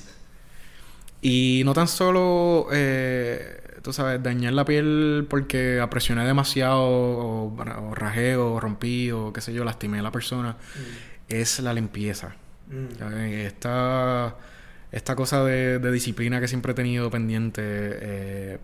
Y 1.21 1.63
no 1.65 1.73
tan 1.73 1.87
solo... 1.89 2.67
Eh, 2.71 3.63
tú 3.85 3.93
sabes, 3.93 4.21
dañar 4.23 4.53
la 4.53 4.65
piel 4.65 5.27
porque 5.29 5.79
apresioné 5.79 6.25
demasiado 6.25 6.81
o, 6.81 7.55
rajé 7.93 8.35
o 8.35 8.59
rompí 8.59 9.11
o 9.11 9.31
qué 9.31 9.41
sé 9.41 9.53
yo, 9.53 9.63
lastimé 9.63 9.99
a 9.99 10.01
la 10.01 10.11
persona, 10.11 10.53
mm. 10.53 11.29
es 11.29 11.59
la 11.59 11.71
limpieza. 11.71 12.35
Mm. 12.67 13.03
Esta, 13.13 14.37
esta 14.91 15.15
cosa 15.15 15.43
de, 15.43 15.79
disciplina 15.91 16.41
que 16.41 16.47
siempre 16.47 16.71
he 16.71 16.75
tenido 16.75 17.11
pendiente 17.11 17.61
eh, 17.63 18.57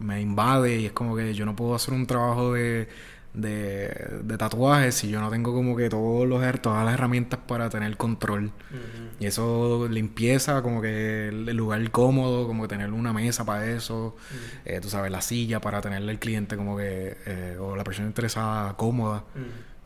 me 0.00 0.20
invade 0.20 0.80
y 0.80 0.86
es 0.86 0.92
como 0.92 1.14
que 1.14 1.32
yo 1.32 1.46
no 1.46 1.54
puedo 1.54 1.76
hacer 1.76 1.94
un 1.94 2.08
trabajo 2.08 2.52
de 2.52 2.88
de, 3.36 4.22
de 4.22 4.38
tatuajes 4.38 4.94
si 4.94 5.08
yo 5.08 5.20
no 5.20 5.30
tengo 5.30 5.52
como 5.52 5.76
que 5.76 5.88
todos 5.90 6.26
los 6.26 6.42
todas 6.60 6.84
las 6.84 6.94
herramientas 6.94 7.38
para 7.46 7.68
tener 7.70 7.96
control. 7.96 8.50
Y 9.20 9.26
eso 9.26 9.88
limpieza, 9.88 10.62
como 10.62 10.82
que 10.82 11.28
el, 11.28 11.56
lugar 11.56 11.90
cómodo, 11.90 12.46
como 12.46 12.62
que 12.62 12.68
tener 12.68 12.92
una 12.92 13.12
mesa 13.12 13.44
para 13.44 13.66
eso, 13.66 14.16
eh, 14.64 14.80
tú 14.80 14.88
sabes, 14.88 15.10
la 15.10 15.20
silla 15.20 15.60
para 15.60 15.80
tenerle 15.80 16.12
al 16.12 16.18
cliente 16.18 16.56
como 16.56 16.76
que, 16.76 17.16
eh, 17.26 17.56
o 17.60 17.76
la 17.76 17.84
persona 17.84 18.08
interesada 18.08 18.74
cómoda. 18.76 19.24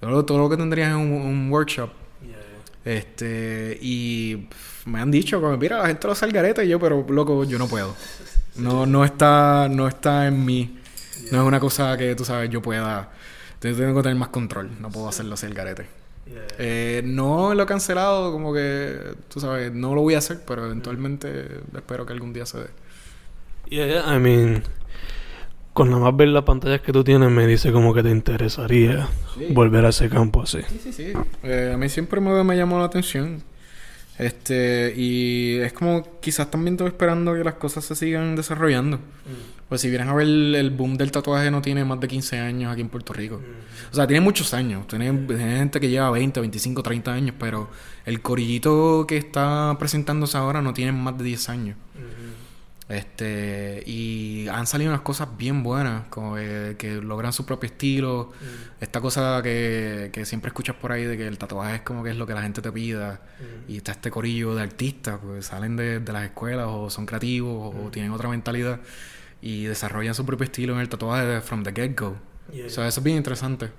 todo, 0.01 0.39
lo 0.39 0.49
que 0.49 0.57
tendrías 0.57 0.91
en 0.91 0.97
un, 0.97 1.51
workshop. 1.51 1.91
Este, 2.83 3.79
y 3.83 4.49
me 4.87 5.01
han 5.01 5.11
dicho, 5.11 5.41
como, 5.41 5.57
mira, 5.59 5.79
la 5.79 5.87
gente 5.89 6.07
lo 6.07 6.15
salgareta 6.15 6.65
y 6.65 6.69
yo, 6.69 6.81
pero 6.81 7.05
loco, 7.09 7.45
yo 7.45 7.59
no 7.59 7.69
puedo. 7.69 7.95
No, 8.57 8.85
no 8.85 9.05
está, 9.05 9.69
no 9.71 9.87
está 9.87 10.27
en 10.27 10.45
mí. 10.45 10.77
No 11.31 11.41
es 11.41 11.47
una 11.47 11.61
cosa 11.61 11.97
que 11.97 12.17
tú 12.17 12.25
sabes, 12.25 12.51
yo 12.51 12.61
pueda 12.61 13.09
tengo 13.61 13.95
que 13.97 14.03
tener 14.03 14.17
más 14.17 14.29
control. 14.31 14.71
No 14.81 14.91
puedo 14.91 15.09
hacerlo 15.09 15.35
así 15.35 15.47
el 15.47 15.55
garete. 15.55 15.87
Eh, 16.59 17.03
no 17.05 17.55
lo 17.55 17.63
he 17.63 17.67
cancelado, 17.67 18.33
como 18.33 18.53
que, 18.53 19.15
tú 19.29 19.41
sabes, 19.41 19.73
no 19.73 19.95
lo 19.95 20.03
voy 20.03 20.15
a 20.15 20.19
hacer, 20.19 20.41
pero 20.47 20.67
eventualmente 20.67 21.61
espero 21.75 22.07
que 22.07 22.13
algún 22.13 22.33
día 22.33 22.47
se 22.47 22.59
dé. 22.59 22.67
Yeah, 23.69 24.15
I 24.15 24.19
mean, 24.19 24.63
con 25.73 25.91
nada 25.91 26.03
más 26.03 26.17
ver 26.17 26.29
las 26.29 26.45
pantallas 26.45 26.81
que 26.81 26.93
tú 26.93 27.05
tienes, 27.05 27.31
me 27.31 27.47
dice 27.47 27.73
como 27.73 27.95
que 27.95 28.03
te 28.03 28.11
interesaría 28.11 29.09
volver 29.51 29.85
a 29.85 29.91
ese 29.91 30.09
campo 30.09 30.43
así. 30.43 30.59
Sí, 30.69 30.81
sí, 30.83 30.93
sí. 30.93 31.13
Eh, 31.43 31.73
a 31.75 31.77
mí 31.77 31.89
siempre 31.89 32.21
me, 32.21 32.45
me 32.45 32.57
llamó 32.57 32.79
la 32.79 32.87
atención. 32.87 33.43
Este, 34.21 34.93
y 34.95 35.57
es 35.61 35.73
como 35.73 36.21
quizás 36.21 36.51
también 36.51 36.75
estoy 36.75 36.89
esperando 36.89 37.33
que 37.33 37.43
las 37.43 37.55
cosas 37.55 37.87
se 37.87 37.95
sigan 37.95 38.37
desarrollando. 38.37 38.99
Mm. 38.99 39.61
Pues 39.67 39.81
si 39.81 39.89
vienes 39.89 40.09
a 40.09 40.13
ver 40.13 40.27
el, 40.27 40.71
boom 40.77 40.99
del 40.99 41.11
tatuaje 41.11 41.51
no 41.51 41.63
tiene 41.63 41.87
más 41.87 42.01
de 42.01 42.09
15 42.09 42.39
años 42.39 42.71
aquí 42.71 42.83
en 42.83 42.91
Puerto 42.91 43.15
Rico. 43.15 43.39
Mm. 43.39 43.93
O 43.93 43.95
sea, 43.95 44.07
tiene 44.07 44.21
muchos 44.21 44.53
años. 44.53 44.87
Tiene, 44.87 45.07
gente 45.39 45.81
que 45.81 45.89
lleva 45.89 46.11
20, 46.11 46.39
25, 46.39 46.83
30 46.83 47.13
años, 47.13 47.35
pero 47.39 47.71
el 48.05 48.21
corillito 48.21 49.07
que 49.09 49.17
está 49.17 49.75
presentándose 49.79 50.37
ahora 50.37 50.61
no 50.61 50.75
tiene 50.75 50.93
más 50.93 51.17
de 51.17 51.25
10 51.25 51.49
años. 51.49 51.77
Este, 52.91 53.85
y 53.87 54.49
han 54.49 54.67
salido 54.67 54.91
unas 54.91 55.03
cosas 55.03 55.29
bien 55.37 55.63
buenas, 55.63 56.09
como 56.09 56.35
que, 56.35 57.01
logran 57.03 57.33
su 57.33 57.47
propio 57.47 57.69
estilo. 57.69 58.33
Mm. 58.41 58.83
Esta 58.83 59.01
cosa 59.01 59.41
que, 59.43 60.11
que, 60.13 60.27
siempre 60.27 60.49
escuchas 60.49 60.75
por 60.75 60.91
ahí 60.91 61.05
de 61.05 61.17
que 61.17 61.29
el 61.29 61.39
tatuaje 61.39 61.77
es 61.77 61.83
como 61.83 62.03
que 62.03 62.11
es 62.11 62.17
lo 62.17 62.27
que 62.27 62.35
la 62.35 62.43
gente 62.43 62.61
te 62.61 62.73
pida. 62.73 63.21
Mm. 63.39 63.71
Y 63.71 63.77
está 63.77 63.93
este 63.93 64.11
corillo 64.11 64.57
de 64.57 64.63
artistas, 64.63 65.21
pues 65.23 65.47
salen 65.47 65.77
de, 65.77 66.01
las 66.01 66.25
escuelas 66.25 66.67
o 66.69 66.91
son 66.91 67.07
creativos 67.07 67.75
o 67.75 67.87
mm. 67.87 67.91
tienen 67.93 68.11
otra 68.11 68.29
mentalidad 68.29 68.81
y 69.41 69.65
desarrollan 69.65 70.15
su 70.15 70.27
propio 70.27 70.45
estilo 70.45 70.75
en 70.75 70.81
el 70.81 70.89
tatuaje 70.89 71.41
from 71.43 71.63
the 71.63 71.73
get-go. 71.73 72.17
O 72.49 72.69
sea, 72.69 72.89
eso 72.89 73.01
es 73.01 73.03
bien 73.05 73.17
interesante. 73.17 73.71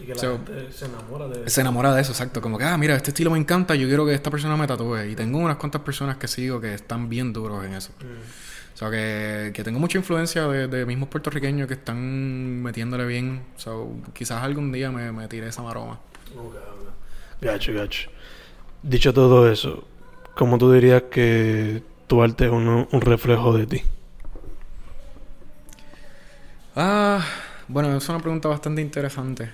Y 0.00 0.06
que 0.06 0.14
la 0.14 0.20
gente 0.20 0.72
se 0.72 0.84
enamora 0.86 1.28
de 1.28 1.40
eso. 1.40 1.48
Se 1.50 1.60
enamora 1.60 1.94
de 1.94 2.00
eso, 2.00 2.12
exacto. 2.12 2.40
Como 2.40 2.58
que, 2.58 2.64
ah, 2.64 2.76
mira, 2.76 2.94
este 2.96 3.10
estilo 3.10 3.30
me 3.30 3.38
encanta, 3.38 3.74
yo 3.74 3.86
quiero 3.88 4.06
que 4.06 4.14
esta 4.14 4.30
persona 4.30 4.56
me 4.56 4.66
tatúe. 4.66 5.04
Y 5.10 5.16
tengo 5.16 5.38
unas 5.38 5.56
cuantas 5.56 5.82
personas 5.82 6.16
que 6.16 6.28
sigo 6.28 6.60
que 6.60 6.74
están 6.74 7.08
bien 7.08 7.32
duros 7.32 7.64
en 7.64 7.74
eso. 7.74 7.92
Mm. 8.00 8.74
O 8.74 8.76
sea, 8.78 8.90
que, 8.90 9.50
que, 9.52 9.64
tengo 9.64 9.80
mucha 9.80 9.98
influencia 9.98 10.46
de, 10.46 10.68
de, 10.68 10.86
mismos 10.86 11.08
puertorriqueños 11.08 11.66
que 11.66 11.74
están 11.74 12.62
metiéndole 12.62 13.06
bien. 13.06 13.42
O 13.56 13.58
sea, 13.58 13.72
quizás 14.12 14.42
algún 14.42 14.70
día 14.70 14.92
me, 14.92 15.10
me 15.10 15.26
tire 15.26 15.48
esa 15.48 15.62
maroma. 15.62 15.98
Gacho, 17.40 17.72
gacho. 17.74 18.10
Dicho 18.82 19.12
todo 19.12 19.50
eso, 19.50 19.84
¿cómo 20.36 20.58
tú 20.58 20.70
dirías 20.72 21.02
que 21.10 21.82
tu 22.06 22.22
arte 22.22 22.46
es 22.46 22.52
un, 22.52 22.86
un 22.90 23.00
reflejo 23.00 23.52
de 23.52 23.66
ti? 23.66 23.82
Ah, 26.76 27.24
bueno, 27.66 27.96
es 27.96 28.08
una 28.08 28.20
pregunta 28.20 28.48
bastante 28.48 28.80
interesante. 28.80 29.50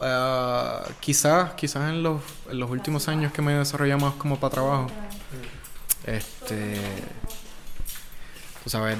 Uh, 0.00 0.92
quizás, 1.00 1.54
quizás 1.54 1.90
en 1.90 2.04
los, 2.04 2.22
en 2.48 2.60
los 2.60 2.70
últimos 2.70 3.08
años 3.08 3.32
que 3.32 3.42
me 3.42 3.52
he 3.52 3.58
desarrollado 3.58 3.98
más 4.00 4.14
como 4.14 4.38
para 4.38 4.54
trabajo, 4.54 4.86
este, 6.06 6.76
tú 8.62 8.70
sabes, 8.70 8.96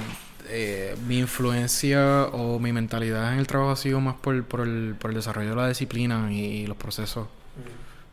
eh, 0.49 0.97
mi 1.07 1.19
influencia 1.19 2.25
o 2.33 2.59
mi 2.59 2.73
mentalidad 2.73 3.31
en 3.31 3.39
el 3.39 3.47
trabajo 3.47 3.71
ha 3.71 3.75
sido 3.77 4.01
más 4.01 4.15
por, 4.15 4.43
por, 4.43 4.61
el, 4.61 4.95
por 4.99 5.11
el 5.11 5.15
desarrollo 5.15 5.51
de 5.51 5.55
la 5.55 5.67
disciplina 5.69 6.33
y, 6.33 6.67
los 6.67 6.75
procesos 6.75 7.27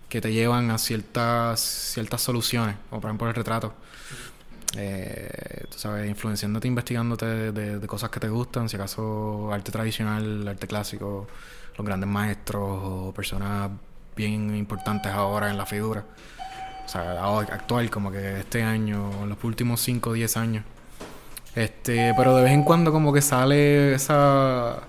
que 0.09 0.21
te 0.21 0.33
llevan 0.33 0.71
a 0.71 0.79
ciertas, 0.79 1.61
ciertas 1.61 2.23
soluciones, 2.23 2.77
o 2.91 3.01
por 3.01 3.11
ejemplo 3.11 3.29
el 3.29 3.35
retrato. 3.35 3.75
Eh, 4.77 5.65
tú 5.71 5.79
sabes, 5.79 6.09
influenciándote, 6.09 6.69
investigándote 6.69 7.27
de, 7.27 7.79
de, 7.81 7.87
cosas 7.87 8.11
que 8.11 8.21
te 8.21 8.29
gustan, 8.29 8.69
si 8.69 8.77
acaso 8.77 9.53
arte 9.53 9.73
tradicional, 9.73 10.47
arte 10.47 10.67
clásico, 10.67 11.27
los 11.77 11.87
grandes 11.87 12.09
maestros 12.09 12.63
o 12.65 13.13
personas 13.15 13.71
bien 14.17 14.57
importantes 14.57 15.13
ahora 15.13 15.51
en 15.51 15.59
la 15.59 15.67
figura. 15.67 16.05
O 16.85 16.89
sea, 16.89 17.25
actual, 17.41 17.91
como 17.91 18.11
que 18.11 18.41
este 18.41 18.63
año, 18.63 19.27
los 19.27 19.43
últimos 19.43 19.81
5 19.81 20.11
o 20.11 20.13
10 20.13 20.37
años. 20.37 20.65
Este, 21.55 22.13
pero 22.17 22.37
de 22.37 22.45
vez 22.45 22.53
en 22.53 22.63
cuando 22.63 22.93
como 22.93 23.13
que 23.13 23.23
sale 23.23 23.95
esa 23.95 24.83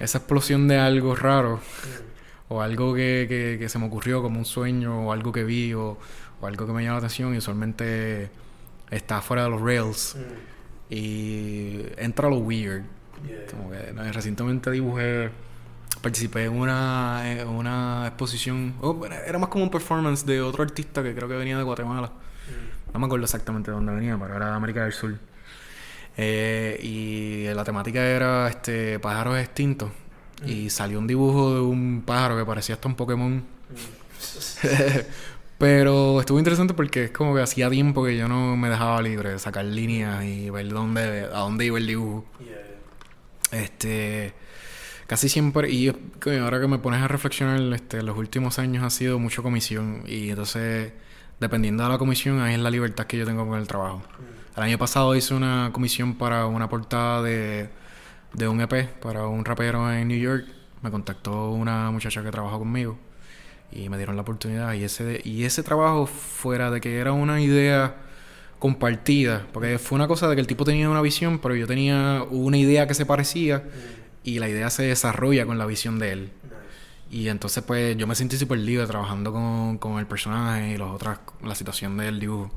esa 0.00 0.18
explosión 0.18 0.66
de 0.66 0.78
algo 0.78 1.14
raro 1.14 1.60
o 2.48 2.60
algo 2.60 2.94
que, 2.94 3.56
que, 3.58 3.68
se 3.68 3.78
me 3.78 3.86
ocurrió 3.86 4.22
como 4.22 4.38
un 4.38 4.44
sueño 4.44 5.06
o 5.06 5.12
algo 5.12 5.30
que 5.30 5.44
vi 5.44 5.74
o, 5.74 5.96
o 6.40 6.46
algo 6.46 6.66
que 6.66 6.72
me 6.72 6.82
llama 6.82 6.94
la 6.94 6.98
atención 6.98 7.34
y 7.34 7.38
usualmente 7.38 8.30
está 8.90 9.22
fuera 9.22 9.44
de 9.44 9.50
los 9.50 9.60
rails 9.60 10.16
y 10.90 11.82
entra 11.96 12.28
lo 12.28 12.38
weird. 12.38 12.82
Como 13.50 13.70
que 13.70 13.92
recientemente 14.12 14.70
dibujé 14.70 15.30
participé 16.02 16.44
en 16.44 16.52
una, 16.52 17.22
una 17.46 18.06
exposición, 18.08 18.74
oh, 18.80 19.06
era 19.06 19.38
más 19.38 19.48
como 19.48 19.64
un 19.64 19.70
performance 19.70 20.26
de 20.26 20.40
otro 20.40 20.62
artista 20.62 21.02
que 21.02 21.14
creo 21.14 21.28
que 21.28 21.36
venía 21.36 21.56
de 21.56 21.62
Guatemala. 21.62 22.08
Mm. 22.08 22.92
No 22.92 23.00
me 23.00 23.06
acuerdo 23.06 23.24
exactamente 23.24 23.70
de 23.70 23.76
dónde 23.76 23.92
venía, 23.92 24.18
pero 24.20 24.36
era 24.36 24.46
de 24.46 24.52
América 24.52 24.82
del 24.82 24.92
Sur. 24.92 25.16
Eh, 26.16 26.78
y 26.82 27.54
la 27.54 27.64
temática 27.64 28.04
era 28.04 28.48
este 28.48 28.98
pájaros 28.98 29.38
extintos. 29.38 29.90
Mm. 30.44 30.48
Y 30.48 30.70
salió 30.70 30.98
un 30.98 31.06
dibujo 31.06 31.54
de 31.54 31.60
un 31.60 32.02
pájaro 32.04 32.36
que 32.36 32.44
parecía 32.44 32.74
hasta 32.74 32.88
un 32.88 32.96
Pokémon. 32.96 33.36
Mm. 33.36 33.42
Pero 35.62 36.18
estuvo 36.18 36.38
interesante 36.38 36.74
porque 36.74 37.04
es 37.04 37.10
como 37.12 37.36
que 37.36 37.40
hacía 37.40 37.70
tiempo 37.70 38.04
que 38.04 38.16
yo 38.16 38.26
no 38.26 38.56
me 38.56 38.68
dejaba 38.68 39.00
libre, 39.00 39.38
sacar 39.38 39.64
líneas 39.64 40.24
y 40.24 40.50
ver 40.50 40.68
dónde, 40.68 41.28
a 41.32 41.38
dónde 41.38 41.66
iba 41.66 41.78
el 41.78 41.86
dibujo. 41.86 42.24
Este 43.52 44.34
casi 45.12 45.28
siempre, 45.28 45.70
y 45.70 45.92
ahora 46.40 46.58
que 46.58 46.66
me 46.66 46.78
pones 46.78 47.02
a 47.02 47.06
reflexionar, 47.06 47.60
este, 47.74 48.02
los 48.02 48.16
últimos 48.16 48.58
años 48.58 48.82
ha 48.82 48.88
sido 48.88 49.18
mucho 49.18 49.42
comisión. 49.42 50.04
Y 50.06 50.30
entonces, 50.30 50.94
dependiendo 51.38 51.82
de 51.82 51.90
la 51.90 51.98
comisión, 51.98 52.40
ahí 52.40 52.54
es 52.54 52.60
la 52.60 52.70
libertad 52.70 53.04
que 53.04 53.18
yo 53.18 53.26
tengo 53.26 53.46
con 53.46 53.58
el 53.58 53.68
trabajo. 53.68 53.98
Mm. 53.98 54.56
El 54.56 54.62
año 54.62 54.78
pasado 54.78 55.14
hice 55.14 55.34
una 55.34 55.68
comisión 55.70 56.14
para 56.14 56.46
una 56.46 56.70
portada 56.70 57.20
de, 57.20 57.68
de 58.32 58.48
un 58.48 58.62
EP, 58.62 58.88
para 59.02 59.26
un 59.26 59.44
rapero 59.44 59.92
en 59.92 60.08
New 60.08 60.18
York. 60.18 60.46
Me 60.80 60.90
contactó 60.90 61.50
una 61.50 61.90
muchacha 61.90 62.22
que 62.22 62.30
trabaja 62.30 62.56
conmigo 62.56 62.96
y 63.70 63.90
me 63.90 63.98
dieron 63.98 64.16
la 64.16 64.22
oportunidad. 64.22 64.72
Y 64.72 64.84
ese, 64.84 65.20
y 65.24 65.44
ese 65.44 65.62
trabajo, 65.62 66.06
fuera 66.06 66.70
de 66.70 66.80
que 66.80 66.96
era 66.96 67.12
una 67.12 67.38
idea 67.38 67.96
compartida, 68.58 69.46
porque 69.52 69.78
fue 69.78 69.96
una 69.96 70.08
cosa 70.08 70.26
de 70.26 70.36
que 70.36 70.40
el 70.40 70.46
tipo 70.46 70.64
tenía 70.64 70.88
una 70.88 71.02
visión, 71.02 71.38
pero 71.38 71.54
yo 71.54 71.66
tenía 71.66 72.24
una 72.30 72.56
idea 72.56 72.86
que 72.86 72.94
se 72.94 73.04
parecía. 73.04 73.62
Mm 74.24 74.32
y 74.32 74.38
la 74.38 74.48
idea 74.48 74.70
se 74.70 74.84
desarrolla 74.84 75.46
con 75.46 75.58
la 75.58 75.66
visión 75.66 75.98
de 75.98 76.12
él. 76.12 76.32
Y 77.10 77.28
entonces 77.28 77.62
pues 77.62 77.96
yo 77.96 78.06
me 78.06 78.14
sentí 78.14 78.36
súper 78.36 78.58
libre 78.58 78.86
trabajando 78.86 79.32
con, 79.32 79.78
con, 79.78 79.98
el 79.98 80.06
personaje 80.06 80.72
y 80.72 80.76
los 80.78 80.90
otras, 80.90 81.20
la 81.42 81.54
situación 81.54 81.96
del 81.96 82.18
dibujo. 82.18 82.50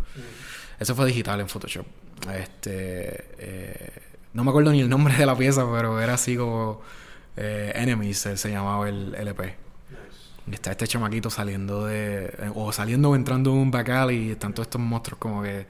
Eso 0.79 0.95
fue 0.95 1.05
digital 1.07 1.41
en 1.41 1.50
Photoshop. 1.50 1.86
Este, 2.34 3.25
eh, 3.38 3.89
no 4.34 4.43
me 4.43 4.51
acuerdo 4.51 4.72
ni 4.72 4.81
el 4.81 4.89
nombre 4.89 5.15
de 5.15 5.25
la 5.25 5.36
pieza, 5.36 5.69
pero 5.69 6.00
era 6.00 6.13
así 6.13 6.38
como 6.38 6.81
eh, 7.36 7.74
Enemies, 7.75 8.17
se, 8.17 8.50
llamaba 8.50 8.88
el 8.88 9.13
LP. 9.15 9.55
Y 10.50 10.53
está 10.53 10.72
este 10.72 10.88
chamaquito 10.88 11.29
saliendo 11.29 11.86
de... 11.86 12.51
o 12.53 12.72
saliendo 12.72 13.10
o 13.10 13.15
entrando 13.15 13.51
en 13.51 13.57
un 13.57 13.72
bacal 13.72 14.12
y 14.12 14.31
están 14.31 14.53
todos 14.53 14.67
estos 14.67 14.79
monstruos 14.79 15.19
como 15.19 15.41
que... 15.41 15.65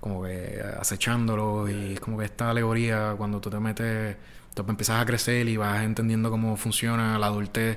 como 0.00 0.22
que 0.22 0.62
acechándolo 0.78 1.68
y 1.68 1.94
es 1.94 2.00
como 2.00 2.16
que 2.18 2.24
esta 2.24 2.50
alegoría 2.50 3.14
cuando 3.18 3.40
tú 3.40 3.50
te 3.50 3.58
metes 3.58 4.16
entonces 4.54 4.70
empiezas 4.70 5.02
a 5.02 5.04
crecer 5.04 5.48
y 5.48 5.56
vas 5.56 5.82
entendiendo 5.82 6.30
cómo 6.30 6.56
funciona 6.56 7.18
la 7.18 7.26
adultez 7.26 7.76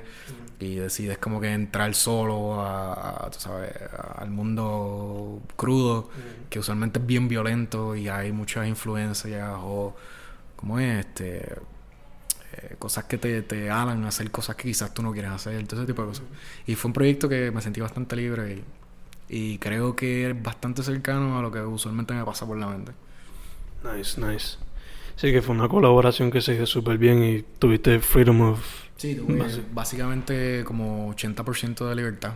y 0.60 0.76
decides 0.76 1.18
como 1.18 1.40
que 1.40 1.52
entrar 1.52 1.92
solo 1.92 2.60
a, 2.60 3.28
sabes, 3.36 3.72
al 4.14 4.30
mundo 4.30 5.42
crudo, 5.56 6.08
que 6.48 6.60
usualmente 6.60 7.00
es 7.00 7.06
bien 7.06 7.26
violento 7.26 7.96
y 7.96 8.06
hay 8.08 8.30
muchas 8.30 8.68
influencias 8.68 9.56
o, 9.60 9.96
¿cómo 10.54 10.78
es? 10.78 11.04
Este, 11.04 11.52
eh, 12.52 12.76
cosas 12.78 13.06
que 13.06 13.18
te, 13.18 13.42
te 13.42 13.70
alan 13.70 14.04
a 14.04 14.08
hacer 14.08 14.30
cosas 14.30 14.54
que 14.54 14.68
quizás 14.68 14.94
tú 14.94 15.02
no 15.02 15.10
quieres 15.10 15.32
hacer, 15.32 15.66
todo 15.66 15.80
ese 15.80 15.86
tipo 15.88 16.02
de 16.02 16.08
cosas. 16.08 16.26
Y 16.64 16.76
fue 16.76 16.90
un 16.90 16.92
proyecto 16.92 17.28
que 17.28 17.50
me 17.50 17.60
sentí 17.60 17.80
bastante 17.80 18.14
libre 18.14 18.62
y, 19.28 19.50
y 19.52 19.58
creo 19.58 19.96
que 19.96 20.30
es 20.30 20.40
bastante 20.40 20.84
cercano 20.84 21.40
a 21.40 21.42
lo 21.42 21.50
que 21.50 21.60
usualmente 21.60 22.14
me 22.14 22.24
pasa 22.24 22.46
por 22.46 22.56
la 22.56 22.68
mente. 22.68 22.92
Nice, 23.82 24.20
nice. 24.20 24.58
Sí, 25.18 25.32
que 25.32 25.42
fue 25.42 25.52
una 25.52 25.68
colaboración 25.68 26.30
que 26.30 26.40
se 26.40 26.54
hizo 26.54 26.64
súper 26.64 26.96
bien 26.96 27.24
y 27.24 27.42
tuviste 27.58 27.98
freedom 27.98 28.40
of... 28.52 28.60
Sí, 28.96 29.16
tuve 29.16 29.44
básicamente 29.72 30.62
como 30.64 31.12
80% 31.12 31.88
de 31.88 31.94
libertad. 31.96 32.34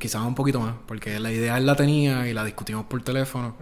quizás 0.00 0.22
un 0.22 0.34
poquito 0.34 0.58
más, 0.58 0.74
porque 0.88 1.20
la 1.20 1.30
idea 1.30 1.56
él 1.56 1.66
la 1.66 1.76
tenía 1.76 2.28
y 2.28 2.32
la 2.32 2.44
discutimos 2.44 2.86
por 2.86 3.00
teléfono. 3.02 3.54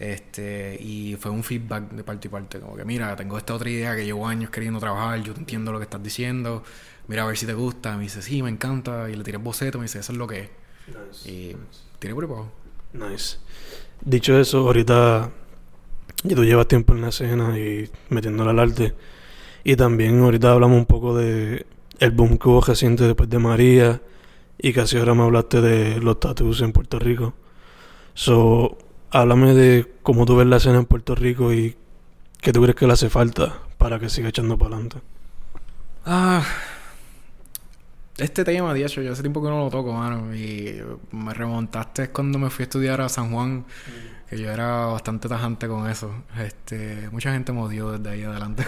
Este, 0.00 0.76
y 0.80 1.16
fue 1.20 1.30
un 1.30 1.44
feedback 1.44 1.92
de 1.92 2.02
parte 2.02 2.26
y 2.26 2.30
parte, 2.32 2.58
como 2.58 2.74
que 2.74 2.84
mira, 2.84 3.14
tengo 3.14 3.38
esta 3.38 3.54
otra 3.54 3.70
idea 3.70 3.94
que 3.94 4.04
llevo 4.04 4.26
años 4.26 4.50
queriendo 4.50 4.80
trabajar, 4.80 5.22
yo 5.22 5.32
entiendo 5.36 5.70
lo 5.70 5.78
que 5.78 5.84
estás 5.84 6.02
diciendo, 6.02 6.64
mira 7.06 7.22
a 7.22 7.26
ver 7.26 7.36
si 7.36 7.46
te 7.46 7.54
gusta, 7.54 7.96
me 7.96 8.02
dice, 8.02 8.20
sí, 8.20 8.42
me 8.42 8.50
encanta, 8.50 9.08
y 9.08 9.14
le 9.14 9.22
tiré 9.22 9.36
el 9.36 9.44
boceto, 9.44 9.78
me 9.78 9.84
dice, 9.84 10.00
eso 10.00 10.10
es 10.10 10.18
lo 10.18 10.26
que 10.26 10.40
es. 10.40 11.26
y 11.26 11.56
tiré 12.00 12.14
por 12.14 12.24
el 12.24 12.30
Nice. 13.00 13.38
Dicho 14.00 14.38
eso, 14.38 14.58
ahorita 14.58 15.30
y 16.24 16.34
tú 16.34 16.42
llevas 16.42 16.66
tiempo 16.66 16.94
en 16.94 17.02
la 17.02 17.08
escena 17.08 17.58
y 17.58 17.88
metiéndola 18.08 18.50
al 18.50 18.58
arte. 18.58 18.94
Y 19.62 19.76
también 19.76 20.20
ahorita 20.22 20.52
hablamos 20.52 20.78
un 20.78 20.86
poco 20.86 21.16
de 21.16 21.66
el 21.98 22.10
boom 22.10 22.38
que 22.38 22.48
hubo 22.48 22.62
reciente 22.62 23.04
después 23.04 23.28
de 23.28 23.38
María. 23.38 24.00
Y 24.58 24.72
casi 24.72 24.96
ahora 24.96 25.14
me 25.14 25.22
hablaste 25.22 25.60
de 25.60 26.00
los 26.00 26.18
tatuos 26.20 26.62
en 26.62 26.72
Puerto 26.72 26.98
Rico. 26.98 27.34
So, 28.14 28.78
háblame 29.10 29.52
de 29.52 29.92
cómo 30.02 30.24
tú 30.24 30.36
ves 30.36 30.46
la 30.46 30.56
escena 30.56 30.78
en 30.78 30.86
Puerto 30.86 31.14
Rico 31.14 31.52
y 31.52 31.76
qué 32.40 32.52
tú 32.52 32.62
crees 32.62 32.76
que 32.76 32.86
le 32.86 32.94
hace 32.94 33.10
falta 33.10 33.60
para 33.76 33.98
que 33.98 34.08
siga 34.08 34.30
echando 34.30 34.56
para 34.56 34.76
adelante. 34.76 34.98
Ah, 36.06 36.42
este 38.16 38.44
tema, 38.44 38.72
de 38.72 38.82
hecho, 38.82 39.02
yo 39.02 39.12
hace 39.12 39.22
tiempo 39.22 39.42
que 39.42 39.48
no 39.48 39.64
lo 39.64 39.70
toco, 39.70 39.92
mano. 39.92 40.34
Y 40.34 40.80
me 41.10 41.34
remontaste 41.34 42.08
cuando 42.08 42.38
me 42.38 42.48
fui 42.48 42.62
a 42.62 42.64
estudiar 42.64 43.02
a 43.02 43.10
San 43.10 43.30
Juan. 43.30 43.58
Mm 43.58 44.14
que 44.34 44.40
yo 44.40 44.50
era 44.50 44.86
bastante 44.86 45.28
tajante 45.28 45.68
con 45.68 45.88
eso. 45.88 46.12
Este, 46.36 47.08
mucha 47.12 47.32
gente 47.32 47.52
me 47.52 47.60
odió 47.60 47.92
desde 47.92 48.10
ahí 48.10 48.24
adelante. 48.24 48.64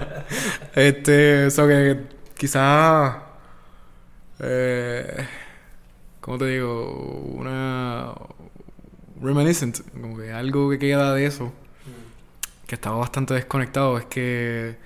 este, 0.74 1.46
eso 1.48 1.68
que 1.68 2.06
quizás, 2.34 3.16
eh, 4.38 5.26
¿cómo 6.22 6.38
te 6.38 6.46
digo? 6.46 6.90
Una 7.36 8.14
reminiscent, 9.20 9.80
como 9.92 10.16
que 10.16 10.32
algo 10.32 10.70
que 10.70 10.78
queda 10.78 11.12
de 11.12 11.26
eso, 11.26 11.52
que 12.66 12.74
estaba 12.74 12.96
bastante 12.96 13.34
desconectado, 13.34 13.98
es 13.98 14.06
que 14.06 14.78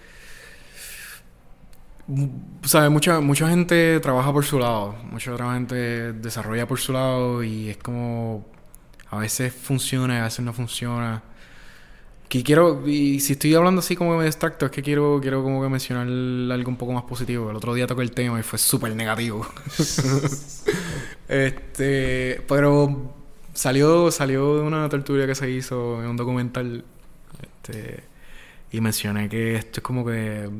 ¿sabes? 2.64 2.90
Mucha, 2.90 3.20
mucha 3.20 3.48
gente 3.50 4.00
trabaja 4.00 4.33
por 4.33 4.44
su 4.44 4.59
lado, 4.59 4.96
mucha 5.12 5.33
otra 5.33 5.54
gente 5.54 6.12
desarrolla 6.14 6.66
por 6.66 6.81
su 6.81 6.92
lado 6.92 7.44
y 7.44 7.68
es 7.68 7.76
como 7.76 8.57
a 9.10 9.18
veces 9.18 9.52
funciona 9.52 10.16
y 10.16 10.18
a 10.18 10.24
veces 10.24 10.44
no 10.44 10.52
funciona. 10.52 11.22
Que 12.28 12.42
quiero, 12.42 12.86
y 12.86 13.20
si 13.20 13.32
estoy 13.32 13.54
hablando 13.54 13.80
así 13.80 13.96
como 13.96 14.12
que 14.12 14.18
me 14.18 14.24
distracto, 14.26 14.66
es 14.66 14.72
que 14.72 14.82
quiero, 14.82 15.18
quiero 15.22 15.42
como 15.42 15.62
que 15.62 15.68
mencionar 15.70 16.06
algo 16.52 16.70
un 16.70 16.76
poco 16.76 16.92
más 16.92 17.04
positivo. 17.04 17.50
El 17.50 17.56
otro 17.56 17.72
día 17.72 17.86
toqué 17.86 18.02
el 18.02 18.10
tema 18.12 18.38
y 18.38 18.42
fue 18.42 18.58
súper 18.58 18.94
negativo. 18.94 19.46
este, 21.28 22.42
pero 22.46 23.14
salió, 23.54 24.10
salió 24.10 24.56
de 24.56 24.62
una 24.62 24.88
tertulia 24.90 25.26
que 25.26 25.34
se 25.34 25.50
hizo 25.50 26.02
en 26.02 26.10
un 26.10 26.16
documental. 26.18 26.84
Este, 27.40 28.04
y 28.72 28.80
mencioné 28.82 29.30
que 29.30 29.56
esto 29.56 29.80
es 29.80 29.82
como 29.82 30.04
que 30.04 30.50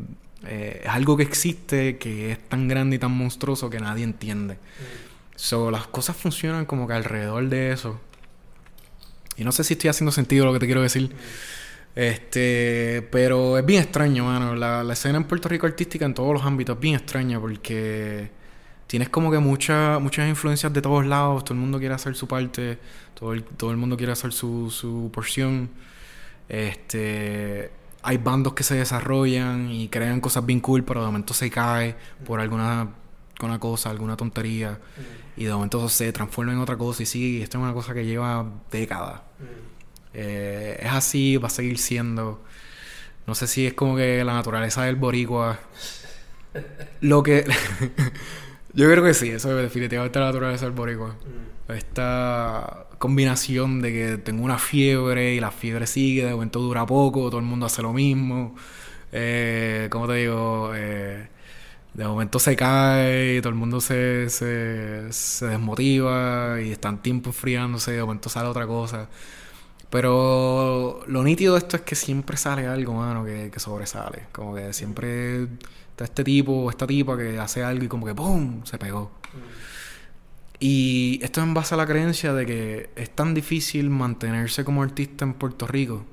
eh, 0.45 0.81
es 0.85 0.89
algo 0.89 1.19
que 1.19 1.23
existe, 1.23 1.99
que 1.99 2.33
es 2.33 2.49
tan 2.49 2.69
grande 2.69 2.97
y 2.97 2.99
tan 2.99 3.13
monstruoso 3.13 3.69
que 3.69 3.79
nadie 3.79 4.05
entiende. 4.05 4.55
Mm. 4.55 5.37
So, 5.37 5.71
las 5.71 5.87
cosas 5.87 6.17
funcionan 6.17 6.65
como 6.65 6.89
que 6.89 6.95
alrededor 6.95 7.49
de 7.49 7.73
eso. 7.73 8.01
Y 9.39 9.45
no 9.45 9.53
sé 9.53 9.65
si 9.65 9.75
estoy 9.75 9.89
haciendo 9.89 10.13
sentido 10.13 10.45
lo 10.45 10.53
que 10.53 10.59
te 10.59 10.67
quiero 10.67 10.83
decir. 10.83 11.15
Este, 11.95 13.07
pero 13.11 13.59
es 13.59 13.65
bien 13.65 13.83
extraño, 13.83 14.25
mano. 14.25 14.55
La, 14.55 14.93
escena 14.93 15.19
en 15.19 15.25
Puerto 15.25 15.49
Rico 15.49 15.67
artística 15.67 16.05
en 16.05 16.15
todos 16.15 16.33
los 16.33 16.45
ámbitos 16.45 16.77
es 16.77 16.81
bien 16.81 16.95
extraña 16.97 17.41
porque 17.41 18.31
tienes 18.87 19.09
como 19.09 19.31
que 19.31 19.39
muchas 19.39 20.01
muchas 20.01 20.29
influencias 20.29 20.73
de 20.73 20.83
todos 20.83 21.07
lados. 21.07 21.45
Todo 21.45 21.55
el 21.55 21.61
mundo 21.61 21.79
quiere 21.79 21.95
hacer 21.95 22.15
su 22.15 22.27
parte, 22.29 22.79
todo 23.15 23.33
el, 23.33 23.45
todo 23.45 23.71
el 23.71 23.77
mundo 23.77 23.97
quiere 23.97 24.13
hacer 24.13 24.33
su, 24.33 24.71
su 24.71 25.11
porción. 25.13 25.71
Este, 26.49 27.71
hay 28.03 28.17
bandos 28.19 28.55
que 28.55 28.63
se 28.63 28.75
desarrollan 28.75 29.71
y 29.71 29.89
crean 29.89 30.21
cosas 30.21 30.45
bien 30.47 30.61
cool, 30.61 30.85
pero 30.85 31.01
de 31.01 31.07
momento 31.07 31.35
se 31.35 31.51
cae 31.51 31.95
por 32.25 32.41
alguna 32.41 32.89
una 33.47 33.59
cosa, 33.59 33.91
alguna 33.91 34.17
tontería, 34.17 34.79
y 35.39 35.45
de 35.45 35.53
momento 35.53 35.89
se 35.89 36.13
transforma 36.13 36.53
en 36.53 36.59
otra 36.59 36.77
cosa 36.77 37.05
y 37.05 37.07
sí, 37.07 37.41
esto 37.41 37.59
es 37.59 37.63
una 37.63 37.73
cosa 37.73 37.95
que 37.95 38.05
lleva 38.05 38.45
décadas. 38.73 39.21
Eh, 40.13 40.81
es 40.83 40.91
así, 40.91 41.37
va 41.37 41.47
a 41.47 41.51
seguir 41.51 41.79
siendo. 41.79 42.43
No 43.25 43.37
sé 43.37 43.47
si 43.47 43.67
es 43.67 43.75
como 43.75 43.95
que 43.95 44.25
la 44.25 44.35
naturaleza 44.35 44.83
del 44.83 44.97
boricua. 44.97 45.61
Lo 47.01 47.23
que. 47.23 47.45
Yo 48.75 48.91
creo 48.91 49.05
que 49.05 49.15
sí, 49.15 49.31
eso 49.31 49.57
es 49.57 49.63
definitivamente 49.63 50.19
la 50.19 50.27
naturaleza 50.27 50.65
del 50.65 50.75
boricua. 50.75 51.15
Esta 51.69 52.89
combinación 52.99 53.81
de 53.81 53.93
que 53.93 54.19
tengo 54.19 54.43
una 54.45 54.59
fiebre 54.59 55.35
y 55.35 55.41
la 55.41 55.53
fiebre 55.53 55.87
sigue, 55.87 56.25
de 56.25 56.33
momento 56.33 56.59
dura 56.59 56.85
poco, 56.85 57.31
todo 57.31 57.39
el 57.39 57.47
mundo 57.47 57.67
hace 57.67 57.83
lo 57.83 57.93
mismo. 57.93 58.57
Eh, 59.13 59.87
¿Cómo 59.91 60.09
te 60.09 60.15
digo? 60.15 60.73
Eh, 60.75 61.29
de 61.95 62.05
momento 62.05 62.39
se 62.39 62.55
cae 62.57 63.37
y 63.37 63.41
todo 63.41 63.51
el 63.51 63.55
mundo 63.57 63.81
se, 63.81 64.31
se, 64.31 65.13
se 65.13 65.47
desmotiva 65.47 66.61
y 66.61 66.71
están 66.71 67.03
tiempo 67.03 67.31
enfriándose, 67.31 67.93
de 67.93 68.01
momento 68.01 68.29
sale 68.29 68.49
otra 68.49 68.67
cosa. 68.67 69.09
Pero 69.91 71.01
lo 71.07 71.23
nítido 71.23 71.55
de 71.55 71.61
esto 71.61 71.77
es 71.77 71.83
que 71.83 71.95
siempre 71.95 72.37
sale 72.37 72.67
algo, 72.67 72.95
mano, 72.95 73.25
que, 73.25 73.51
que 73.51 73.59
sobresale. 73.61 74.27
Como 74.33 74.55
que 74.55 74.73
siempre 74.73 75.45
está 75.91 76.05
este 76.05 76.25
tipo 76.25 76.53
o 76.53 76.71
esta 76.71 76.87
tipa 76.87 77.17
que 77.17 77.39
hace 77.39 77.65
algo 77.65 77.85
y 77.85 77.89
como 77.89 78.07
que 78.07 78.15
¡pum! 78.15 78.65
se 78.65 78.79
pegó. 78.79 79.11
Y 80.61 81.21
esto 81.23 81.41
es 81.41 81.47
en 81.47 81.55
base 81.55 81.75
a 81.75 81.79
la 81.79 81.87
creencia 81.87 82.33
de 82.33 82.45
que 82.47 82.91
es 82.97 83.11
tan 83.11 83.33
difícil 83.33 83.91
mantenerse 83.91 84.65
como 84.65 84.83
artista 84.83 85.25
en 85.25 85.35
Puerto 85.35 85.67
Rico 85.67 86.05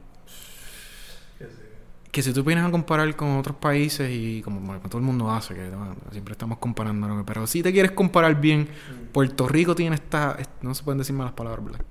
que 2.15 2.23
si 2.23 2.31
tú 2.31 2.45
vienes 2.45 2.63
a 2.63 2.71
comparar 2.71 3.13
con 3.17 3.35
otros 3.35 3.57
países 3.57 4.09
y 4.09 4.41
como, 4.41 4.79
todo 4.79 4.99
el 4.99 5.03
mundo 5.03 5.29
hace, 5.29 5.53
que 5.53 5.69
siempre 6.11 6.31
estamos 6.31 6.59
comparando, 6.59 7.25
pero 7.25 7.45
si 7.45 7.61
te 7.61 7.73
quieres 7.73 7.91
comparar 7.91 8.39
bien, 8.39 8.61
mm. 8.61 9.11
Puerto 9.11 9.49
Rico 9.49 9.75
tiene 9.75 9.95
esta, 9.95 10.37
no 10.61 10.73
se 10.73 10.81
pueden 10.83 10.99
decir 10.99 11.13
malas 11.13 11.33
palabras, 11.33 11.65
¿verdad? 11.65 11.81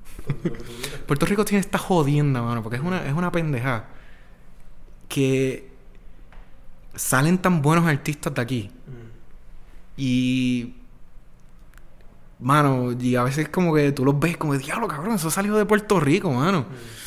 Puerto 1.06 1.26
Rico 1.26 1.44
tiene 1.44 1.60
esta 1.60 1.76
jodienda, 1.76 2.40
mano, 2.40 2.62
porque 2.62 2.78
es 2.78 2.82
una, 2.82 3.06
es 3.06 3.12
una 3.12 3.30
pendeja 3.30 3.84
que 5.10 5.70
salen 6.94 7.36
tan 7.36 7.60
buenos 7.60 7.84
artistas 7.84 8.32
de 8.32 8.40
aquí. 8.40 8.70
Mm. 8.86 10.00
Y 10.00 10.74
mano, 12.40 12.92
y 12.98 13.14
a 13.14 13.24
veces 13.24 13.50
como 13.50 13.74
que 13.74 13.92
tú 13.92 14.06
los 14.06 14.18
ves 14.18 14.38
como, 14.38 14.56
diablo, 14.56 14.88
cabrón, 14.88 15.16
eso 15.16 15.30
salió 15.30 15.54
de 15.56 15.66
Puerto 15.66 16.00
Rico, 16.00 16.30
mano. 16.32 16.60
Mm. 16.62 17.04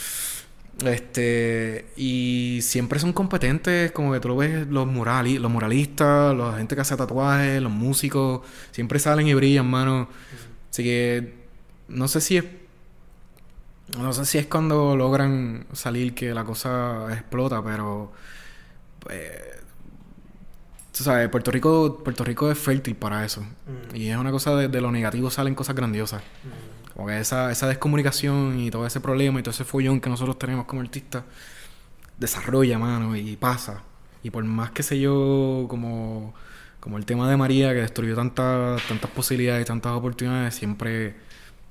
Este, 0.86 1.88
y 1.98 2.60
siempre 2.62 3.00
son 3.00 3.12
competentes, 3.12 3.92
como 3.92 4.14
que 4.14 4.20
tú 4.20 4.28
lo 4.28 4.38
ves, 4.38 4.68
los, 4.68 4.86
murali 4.86 5.40
los 5.40 5.52
muralistas, 5.52 6.36
la 6.36 6.54
gente 6.58 6.76
que 6.76 6.82
hace 6.82 6.96
tatuajes, 6.96 7.62
los 7.62 7.72
músicos, 7.72 8.42
siempre 8.72 9.00
salen 9.00 9.28
y 9.28 9.34
brillan, 9.34 9.68
mano. 9.68 10.08
Así 10.70 10.84
que 10.84 11.34
no 11.88 12.08
sé 12.08 12.22
si 12.22 12.38
es. 12.38 12.46
No 13.98 14.12
sé 14.12 14.26
si 14.26 14.38
es 14.38 14.48
cuando 14.48 14.96
logran 14.98 15.66
salir 15.72 16.14
que 16.14 16.34
la 16.34 16.44
cosa 16.44 17.08
explota, 17.12 17.64
pero. 17.64 18.12
Pues, 19.00 19.32
tú 20.96 21.04
sabes, 21.04 21.30
Puerto 21.30 21.52
Rico, 21.52 22.02
Puerto 22.04 22.24
Rico 22.24 22.52
es 22.52 22.58
fértil 22.58 22.96
para 22.96 23.26
eso. 23.26 23.44
Y 23.94 24.10
es 24.10 24.18
una 24.18 24.32
cosa 24.32 24.56
de, 24.56 24.68
de, 24.68 24.82
lo 24.82 24.92
negativo 24.92 25.32
salen 25.32 25.56
cosas 25.56 25.76
grandiosas. 25.76 26.22
Como 26.98 27.10
que 27.10 27.20
esa, 27.20 27.52
esa 27.52 27.68
descomunicación 27.68 28.60
y 28.60 28.72
todo 28.72 28.88
ese 28.88 29.00
problema 29.00 29.40
y 29.40 29.44
todo 29.44 29.52
ese 29.52 29.64
follón 29.64 30.02
que 30.02 30.10
nosotros 30.10 30.40
tenemos 30.40 30.66
como 30.66 30.82
artistas 30.82 31.26
desarrolla, 32.18 32.80
mano, 32.80 33.16
y 33.16 33.36
pasa. 33.36 33.84
Y 34.24 34.32
por 34.32 34.44
más 34.44 34.72
que 34.72 34.82
sé 34.82 35.00
yo, 35.00 35.68
como, 35.70 36.34
como 36.80 36.98
el 36.98 37.06
tema 37.06 37.30
de 37.30 37.38
María, 37.38 37.72
que 37.76 37.82
destruyó 37.82 38.16
tantas 38.16 38.82
tantas 38.88 39.12
posibilidades 39.12 39.62
y 39.62 39.66
tantas 39.66 39.92
oportunidades, 39.92 40.56
siempre 40.56 41.14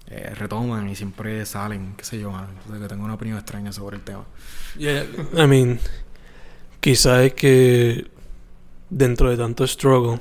eh, 0.06 0.32
retoman 0.36 0.88
y 0.88 0.94
siempre 0.94 1.44
salen, 1.44 1.94
qué 1.96 2.04
sé 2.04 2.20
yo, 2.20 2.30
mano. 2.30 2.50
que 2.80 2.86
tengo 2.86 3.04
una 3.04 3.14
opinión 3.14 3.36
extraña 3.36 3.72
sobre 3.72 3.96
el 3.96 4.04
tema. 4.04 4.24
Yeah, 4.78 5.06
I 5.36 5.48
mean, 5.48 5.80
quizás 6.78 7.22
es 7.22 7.34
que 7.34 8.08
dentro 8.90 9.28
de 9.28 9.36
tanto 9.36 9.66
struggle, 9.66 10.20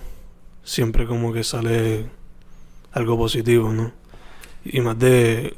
siempre 0.64 1.06
como 1.06 1.32
que 1.32 1.44
sale 1.44 2.10
algo 2.92 3.16
positivo, 3.20 3.72
¿no? 3.72 4.05
Y 4.66 4.82
más 4.82 4.98
de 5.00 5.56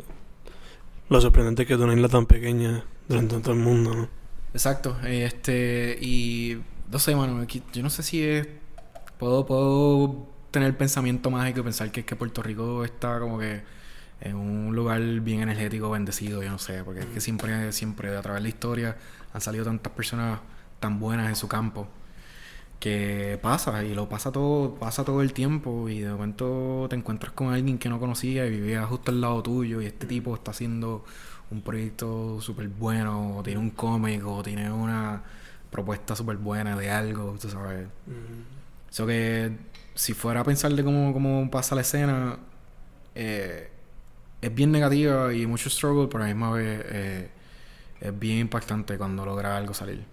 lo 1.10 1.22
sorprendente 1.22 1.66
que 1.66 1.74
es 1.74 1.80
una 1.80 1.94
isla 1.94 2.10
tan 2.10 2.26
pequeña 2.26 2.84
durante 3.08 3.40
todo 3.40 3.54
el 3.54 3.60
mundo, 3.60 3.96
¿no? 3.96 4.10
Exacto. 4.54 4.98
Este, 5.06 5.98
y 6.02 6.62
no 6.92 7.00
sé, 7.00 7.16
mano, 7.16 7.46
yo 7.46 7.84
no 7.84 7.90
sé 7.90 8.04
si 8.04 8.24
es. 8.24 8.48
Puedo, 9.18 9.46
puedo 9.46 10.28
tener 10.52 10.78
pensamiento 10.78 11.32
mágico 11.32 11.62
y 11.62 11.64
pensar 11.64 11.92
que 11.92 12.02
es 12.02 12.06
que 12.06 12.16
Puerto 12.16 12.44
Rico 12.44 12.84
está 12.84 13.20
como 13.20 13.40
que 13.40 13.62
en 14.22 14.36
un 14.36 14.76
lugar 14.76 15.02
bien 15.22 15.42
energético, 15.42 15.90
bendecido, 15.90 16.44
yo 16.44 16.50
no 16.50 16.60
sé, 16.60 16.84
porque 16.84 17.02
es 17.02 17.06
que 17.08 17.22
siempre, 17.22 17.72
siempre 17.72 18.16
a 18.16 18.22
través 18.22 18.42
de 18.42 18.44
la 18.44 18.50
historia 18.50 18.98
han 19.34 19.42
salido 19.42 19.66
tantas 19.66 19.92
personas 19.94 20.40
tan 20.80 21.00
buenas 21.00 21.30
en 21.30 21.36
su 21.36 21.48
campo 21.48 21.88
que 22.80 23.40
pasa 23.42 23.84
y 23.84 23.96
lo 23.96 24.08
pasa 24.08 24.32
todo 24.32 24.76
pasa 24.76 25.04
todo 25.04 25.22
el 25.22 25.34
tiempo 25.34 25.90
y 25.90 26.02
de 26.02 26.12
momento 26.12 26.86
te 26.90 26.96
encuentras 26.96 27.34
con 27.34 27.52
alguien 27.54 27.80
que 27.80 27.90
no 27.90 28.00
conocía 28.00 28.46
y 28.46 28.52
vivía 28.52 28.86
justo 28.86 29.12
al 29.12 29.22
lado 29.22 29.42
tuyo 29.42 29.82
y 29.82 29.88
este 29.88 30.06
tipo 30.06 30.36
está 30.36 30.52
haciendo 30.52 31.04
un 31.50 31.62
proyecto 31.62 32.40
súper 32.42 32.68
bueno 32.68 33.38
o 33.38 33.44
tiene 33.44 33.60
un 33.60 33.72
cómic 33.72 34.26
o 34.26 34.44
tiene 34.44 34.72
una 34.72 35.24
propuesta 35.72 36.16
súper 36.16 36.38
buena 36.38 36.76
de 36.78 36.90
algo 36.92 37.36
tú 37.40 37.50
sabes. 37.50 37.88
Eso 38.92 39.08
que 39.08 39.58
si 39.96 40.14
fuera 40.14 40.42
a 40.42 40.44
pensar 40.44 40.72
de 40.74 40.84
cómo, 40.84 41.14
cómo 41.14 41.50
pasa 41.50 41.74
la 41.76 41.82
escena 41.82 42.38
eh, 43.16 43.72
es 44.42 44.54
bien 44.54 44.72
negativa 44.72 45.34
y 45.34 45.48
mucho 45.48 45.70
struggle 45.70 46.08
pero 46.08 46.24
a 46.24 46.28
la 46.28 46.34
misma 46.34 46.52
vez 46.52 46.86
eh, 46.90 47.30
es 48.02 48.20
bien 48.20 48.38
impactante 48.38 48.98
cuando 48.98 49.26
logra 49.26 49.58
algo 49.58 49.74
salir 49.74 50.06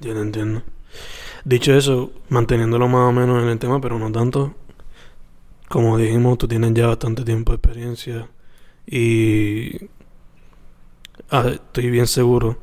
no 0.00 0.22
entiendo 0.22 0.62
Dicho 1.44 1.74
eso, 1.74 2.12
manteniéndolo 2.28 2.88
más 2.88 3.08
o 3.08 3.12
menos 3.12 3.42
en 3.42 3.48
el 3.48 3.58
tema, 3.58 3.80
pero 3.80 3.98
no 3.98 4.10
tanto. 4.10 4.54
Como 5.68 5.96
dijimos, 5.98 6.38
tú 6.38 6.48
tienes 6.48 6.74
ya 6.74 6.86
bastante 6.88 7.24
tiempo 7.24 7.52
de 7.52 7.56
experiencia 7.56 8.28
y 8.86 9.88
ah, 11.30 11.48
estoy 11.52 11.90
bien 11.90 12.06
seguro 12.06 12.58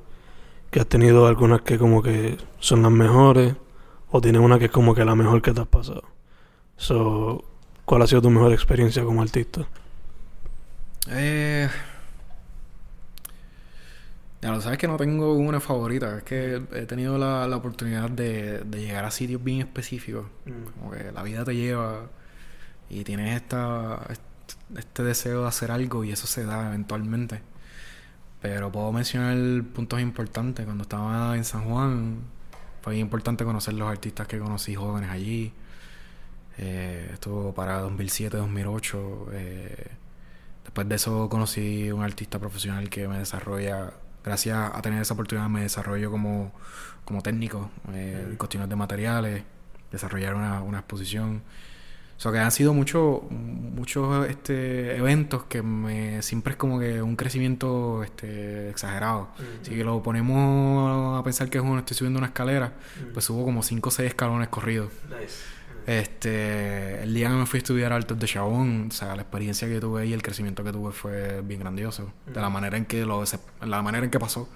que 0.71 0.79
has 0.79 0.87
tenido 0.87 1.27
algunas 1.27 1.61
que 1.61 1.77
como 1.77 2.01
que 2.01 2.37
son 2.59 2.81
las 2.81 2.91
mejores 2.91 3.55
o 4.11 4.21
tienes 4.21 4.41
una 4.41 4.59
que 4.59 4.65
es 4.65 4.71
como 4.71 4.95
que 4.95 5.05
la 5.05 5.15
mejor 5.15 5.41
que 5.41 5.53
te 5.53 5.61
has 5.61 5.67
pasado. 5.67 6.03
So, 6.77 7.45
¿Cuál 7.85 8.01
ha 8.01 8.07
sido 8.07 8.23
tu 8.23 8.31
mejor 8.31 8.51
experiencia 8.51 9.03
como 9.03 9.21
artista? 9.21 9.67
Eh, 11.09 11.69
ya 14.45 14.51
lo 14.51 14.61
sabes 14.61 14.77
que 14.77 14.87
no 14.87 14.95
tengo 14.95 15.33
una 15.33 15.59
favorita, 15.59 16.17
es 16.19 16.23
que 16.23 16.61
he 16.73 16.85
tenido 16.85 17.17
la, 17.17 17.47
la 17.47 17.57
oportunidad 17.57 18.11
de, 18.11 18.59
de, 18.59 18.79
llegar 18.79 19.03
a 19.03 19.09
sitios 19.09 19.43
bien 19.43 19.61
específicos. 19.61 20.27
Mm. 20.45 20.79
Como 20.79 20.91
que 20.91 21.11
la 21.11 21.23
vida 21.23 21.43
te 21.43 21.55
lleva 21.55 22.11
y 22.87 23.03
tienes 23.03 23.35
esta, 23.35 23.99
este 24.77 25.03
deseo 25.03 25.41
de 25.41 25.47
hacer 25.47 25.71
algo 25.71 26.03
y 26.03 26.11
eso 26.11 26.27
se 26.27 26.45
da 26.45 26.67
eventualmente. 26.67 27.41
Pero 28.39 28.71
puedo 28.71 28.91
mencionar 28.91 29.63
puntos 29.73 29.99
importantes. 29.99 30.63
Cuando 30.63 30.83
estaba 30.83 31.35
en 31.35 31.43
San 31.43 31.63
Juan, 31.63 32.19
fue 32.83 32.97
importante 32.99 33.45
conocer 33.45 33.73
los 33.73 33.89
artistas 33.89 34.27
que 34.27 34.37
conocí 34.37 34.75
jóvenes 34.75 35.09
allí. 35.09 35.53
Eh, 36.59 37.09
estuvo 37.13 37.51
para 37.55 37.81
2007-2008. 37.83 39.25
Eh, 39.31 39.87
después 40.65 40.87
de 40.87 40.95
eso 40.95 41.29
conocí 41.29 41.91
un 41.91 42.03
artista 42.03 42.37
profesional 42.37 42.91
que 42.91 43.07
me 43.07 43.17
desarrolla 43.17 44.04
gracias 44.25 44.71
a 44.73 44.81
tener 44.81 45.01
esa 45.01 45.13
oportunidad 45.13 45.47
me 45.47 45.61
desarrollo 45.61 46.09
como, 46.09 46.51
como 47.05 47.21
técnico 47.21 47.69
eh, 47.93 48.33
cuestiones 48.37 48.67
de 48.67 48.75
materiales, 48.75 49.43
desarrollar 49.91 50.35
una, 50.35 50.61
una 50.61 50.79
exposición. 50.79 51.43
O 52.17 52.19
sea, 52.19 52.31
que 52.31 52.39
han 52.39 52.51
sido 52.51 52.73
muchos 52.73 53.23
muchos 53.29 54.27
este, 54.29 54.95
eventos 54.95 55.43
que 55.43 55.61
me 55.61 56.21
siempre 56.21 56.53
es 56.53 56.57
como 56.57 56.79
que 56.79 57.01
un 57.01 57.17
crecimiento 57.17 58.03
este, 58.03 58.69
exagerado. 58.69 59.29
Si 59.63 59.71
que 59.71 59.83
lo 59.83 60.01
ponemos 60.01 61.19
a 61.19 61.23
pensar 61.23 61.49
que 61.49 61.57
es 61.57 61.63
uno, 61.63 61.79
estoy 61.79 61.97
subiendo 61.97 62.17
una 62.17 62.27
escalera, 62.27 62.73
pues 63.13 63.25
subo 63.25 63.43
como 63.43 63.63
5 63.63 63.89
o 63.89 63.91
6 63.91 64.07
escalones 64.07 64.47
corridos. 64.47 64.91
Este, 65.85 67.03
el 67.03 67.13
día 67.13 67.29
que 67.29 67.35
me 67.35 67.45
fui 67.45 67.57
a 67.57 67.59
estudiar 67.59 67.93
Altos 67.93 68.17
de 68.19 68.25
Chabón, 68.25 68.87
o 68.89 68.91
sea, 68.91 69.15
la 69.15 69.21
experiencia 69.21 69.67
que 69.67 69.79
tuve 69.79 70.07
y 70.07 70.13
el 70.13 70.23
crecimiento 70.23 70.63
que 70.63 70.71
tuve 70.71 70.91
fue 70.91 71.41
bien 71.41 71.59
grandioso. 71.59 72.11
De 72.25 72.41
la 72.41 72.49
manera 72.49 72.77
en 72.77 72.85
que 72.85 73.05
lo, 73.05 73.23
la 73.61 73.81
manera 73.81 74.03
en 74.03 74.09
que 74.09 74.19
pasó. 74.19 74.49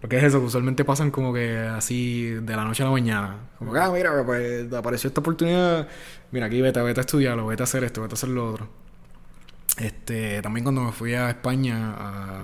Porque 0.00 0.18
es 0.18 0.24
eso, 0.24 0.40
usualmente 0.40 0.84
pasan 0.84 1.10
como 1.10 1.32
que 1.32 1.58
así 1.58 2.30
de 2.30 2.54
la 2.54 2.64
noche 2.64 2.82
a 2.82 2.86
la 2.86 2.92
mañana. 2.92 3.36
Como 3.58 3.72
que, 3.72 3.78
ah, 3.80 3.90
mira, 3.90 4.24
pues 4.24 4.72
apareció 4.72 5.08
esta 5.08 5.20
oportunidad. 5.20 5.88
Mira, 6.30 6.46
aquí 6.46 6.60
vete, 6.60 6.80
vete 6.82 7.00
a 7.00 7.02
estudiarlo, 7.02 7.46
vete 7.46 7.62
a 7.62 7.64
hacer 7.64 7.82
esto, 7.82 8.02
vete 8.02 8.12
a 8.12 8.16
hacer 8.16 8.28
lo 8.28 8.48
otro. 8.48 8.68
Este, 9.78 10.40
también 10.42 10.64
cuando 10.64 10.82
me 10.82 10.92
fui 10.92 11.14
a 11.14 11.30
España 11.30 11.94
a, 11.98 12.42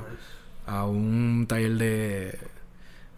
a 0.66 0.86
un 0.86 1.46
taller 1.46 1.72
de, 1.76 2.38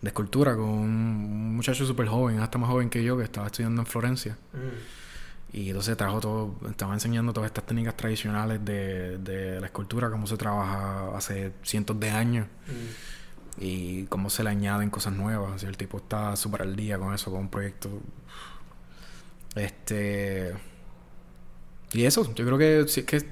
de 0.05 0.09
escultura 0.11 0.55
con 0.55 0.65
un 0.65 1.57
muchacho 1.57 1.87
súper 1.87 2.07
joven, 2.07 2.39
hasta 2.41 2.59
más 2.59 2.71
joven 2.71 2.91
que 2.91 3.03
yo, 3.03 3.17
que 3.17 3.25
estaba 3.25 3.47
estudiando 3.47 3.81
en 3.81 3.87
Florencia. 3.87 4.37
Mm. 4.53 5.57
Y 5.57 5.69
entonces 5.69 5.97
trajo 5.97 6.21
todo, 6.21 6.55
estaba 6.69 6.95
enseñando 6.95 7.33
todas 7.33 7.49
estas 7.49 7.65
técnicas 7.65 7.97
tradicionales 7.97 8.63
de, 8.65 9.19
de 9.19 9.61
la 9.61 9.67
escultura, 9.67 10.11
cómo 10.11 10.27
se 10.27 10.37
trabaja 10.37 11.17
hace 11.17 11.53
cientos 11.63 11.99
de 11.99 12.11
años. 12.11 12.47
Mm. 12.67 13.63
Y 13.65 14.05
cómo 14.07 14.31
se 14.31 14.43
le 14.43 14.51
añaden 14.51 14.91
cosas 14.91 15.15
nuevas. 15.15 15.63
el 15.63 15.77
tipo 15.77 15.99
está 15.99 16.35
súper 16.37 16.63
al 16.63 16.75
día 16.75 16.99
con 16.99 17.15
eso, 17.15 17.31
con 17.31 17.41
un 17.41 17.49
proyecto. 17.49 17.89
Este. 19.55 20.55
Y 21.93 22.05
eso, 22.05 22.35
yo 22.35 22.45
creo 22.45 22.59
que, 22.59 22.81
es 22.81 23.05
que 23.05 23.25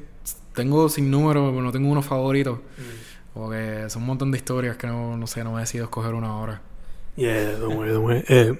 tengo 0.54 0.88
sin 0.88 1.10
número, 1.10 1.50
no 1.50 1.72
tengo 1.72 1.90
uno 1.90 2.02
favorito. 2.02 2.62
Mm. 2.78 3.11
Porque 3.34 3.86
son 3.88 4.02
un 4.02 4.08
montón 4.08 4.30
de 4.30 4.38
historias 4.38 4.76
que 4.76 4.86
no, 4.86 5.16
no 5.16 5.26
sé, 5.26 5.42
no 5.42 5.52
me 5.52 5.60
decidido 5.60 5.84
escoger 5.84 6.14
una 6.14 6.36
hora. 6.36 6.60
Yeah, 7.16 7.58
don't 7.58 7.76
worry, 7.76 7.92
don't 7.92 8.04
worry. 8.04 8.24
Eh, 8.28 8.58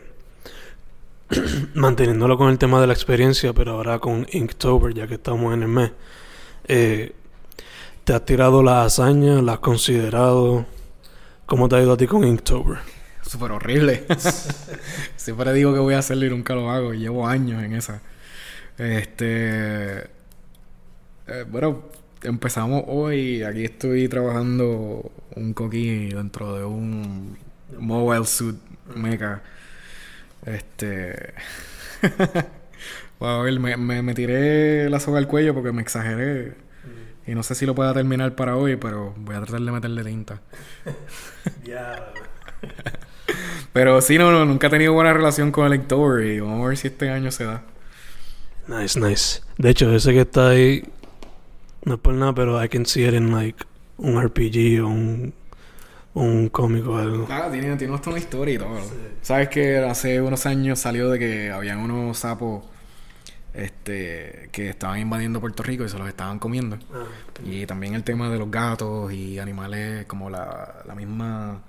manteniéndolo 1.74 2.36
con 2.36 2.50
el 2.50 2.58
tema 2.58 2.80
de 2.80 2.86
la 2.86 2.92
experiencia, 2.92 3.52
pero 3.52 3.72
ahora 3.72 3.98
con 3.98 4.26
Inktober, 4.30 4.94
ya 4.94 5.06
que 5.06 5.14
estamos 5.14 5.54
en 5.54 5.62
el 5.62 5.68
mes. 5.68 5.92
Eh, 6.68 7.12
¿Te 8.04 8.14
has 8.14 8.24
tirado 8.24 8.62
la 8.62 8.84
hazaña? 8.84 9.40
¿La 9.42 9.54
has 9.54 9.58
considerado? 9.60 10.66
¿Cómo 11.46 11.68
te 11.68 11.76
ha 11.76 11.82
ido 11.82 11.92
a 11.92 11.96
ti 11.96 12.06
con 12.06 12.24
Inktober? 12.24 12.78
Súper 13.22 13.52
horrible. 13.52 14.06
Siempre 15.16 15.52
digo 15.52 15.72
que 15.72 15.78
voy 15.78 15.94
a 15.94 15.98
hacerlo 15.98 16.26
y 16.26 16.30
nunca 16.30 16.54
lo 16.54 16.70
hago. 16.70 16.92
Llevo 16.94 17.26
años 17.26 17.62
en 17.62 17.74
esa. 17.74 18.02
Este. 18.76 20.02
Eh, 21.26 21.44
bueno, 21.48 21.82
empezamos 22.22 22.84
hoy. 22.86 23.42
Aquí 23.42 23.64
estoy 23.64 24.08
trabajando 24.08 25.10
un 25.34 25.54
coquí 25.54 26.08
dentro 26.08 26.56
de 26.56 26.64
un 26.64 27.36
Mobile 27.78 28.26
Suit 28.26 28.56
Mecha. 28.94 29.42
Este. 30.46 31.34
bueno, 33.18 33.40
a 33.40 33.42
ver, 33.42 33.60
me, 33.60 33.76
me, 33.76 34.02
me 34.02 34.14
tiré 34.14 34.90
la 34.90 35.00
soga 35.00 35.18
al 35.18 35.28
cuello 35.28 35.54
porque 35.54 35.72
me 35.72 35.82
exageré. 35.82 36.54
Y 37.26 37.34
no 37.34 37.42
sé 37.42 37.54
si 37.54 37.66
lo 37.66 37.74
pueda 37.74 37.94
terminar 37.94 38.34
para 38.34 38.56
hoy, 38.56 38.76
pero 38.76 39.14
voy 39.16 39.36
a 39.36 39.40
tratar 39.40 39.60
de 39.60 39.72
meterle 39.72 40.04
tinta. 40.04 40.40
Ya. 41.64 42.12
Pero 43.72 44.00
sí, 44.00 44.18
no, 44.18 44.30
no, 44.30 44.44
nunca 44.44 44.66
he 44.68 44.70
tenido 44.70 44.92
buena 44.92 45.12
relación 45.12 45.50
con 45.50 45.66
el 45.66 45.74
Inktober 45.74 46.24
y 46.24 46.38
vamos 46.38 46.64
a 46.64 46.68
ver 46.68 46.76
si 46.76 46.88
este 46.88 47.10
año 47.10 47.32
se 47.32 47.44
da. 47.44 47.64
Nice, 48.68 49.00
nice. 49.00 49.40
De 49.58 49.70
hecho, 49.70 49.92
ese 49.92 50.12
que 50.12 50.20
está 50.20 50.50
ahí 50.50 50.84
no 51.84 51.94
es 51.94 52.00
por 52.00 52.14
nada, 52.14 52.34
pero 52.34 52.62
I 52.62 52.68
can 52.68 52.86
see 52.86 53.06
it 53.06 53.14
in 53.14 53.32
like 53.32 53.64
un 53.98 54.20
RPG 54.22 54.82
o 54.82 54.88
un, 54.88 55.34
un 56.14 56.48
cómic 56.48 56.86
o 56.86 56.96
algo. 56.96 57.24
Claro, 57.26 57.50
tiene, 57.50 57.76
tiene 57.76 57.94
hasta 57.94 58.10
una 58.10 58.18
historia 58.18 58.54
y 58.54 58.58
todo. 58.58 58.78
Sabes 59.22 59.48
que 59.48 59.78
hace 59.78 60.20
unos 60.20 60.46
años 60.46 60.78
salió 60.78 61.10
de 61.10 61.18
que 61.18 61.50
habían 61.50 61.78
unos 61.78 62.18
sapos 62.18 62.64
este 63.54 64.48
que 64.50 64.70
estaban 64.70 64.98
invadiendo 64.98 65.38
Puerto 65.40 65.62
Rico 65.62 65.84
y 65.84 65.88
se 65.88 65.98
los 65.98 66.08
estaban 66.08 66.38
comiendo. 66.38 66.78
Ah, 66.92 67.04
Y 67.44 67.66
también 67.66 67.94
el 67.94 68.02
tema 68.04 68.30
de 68.30 68.38
los 68.38 68.50
gatos 68.50 69.12
y 69.12 69.38
animales 69.38 70.06
como 70.06 70.30
la, 70.30 70.82
la 70.86 70.94
misma 70.94 71.62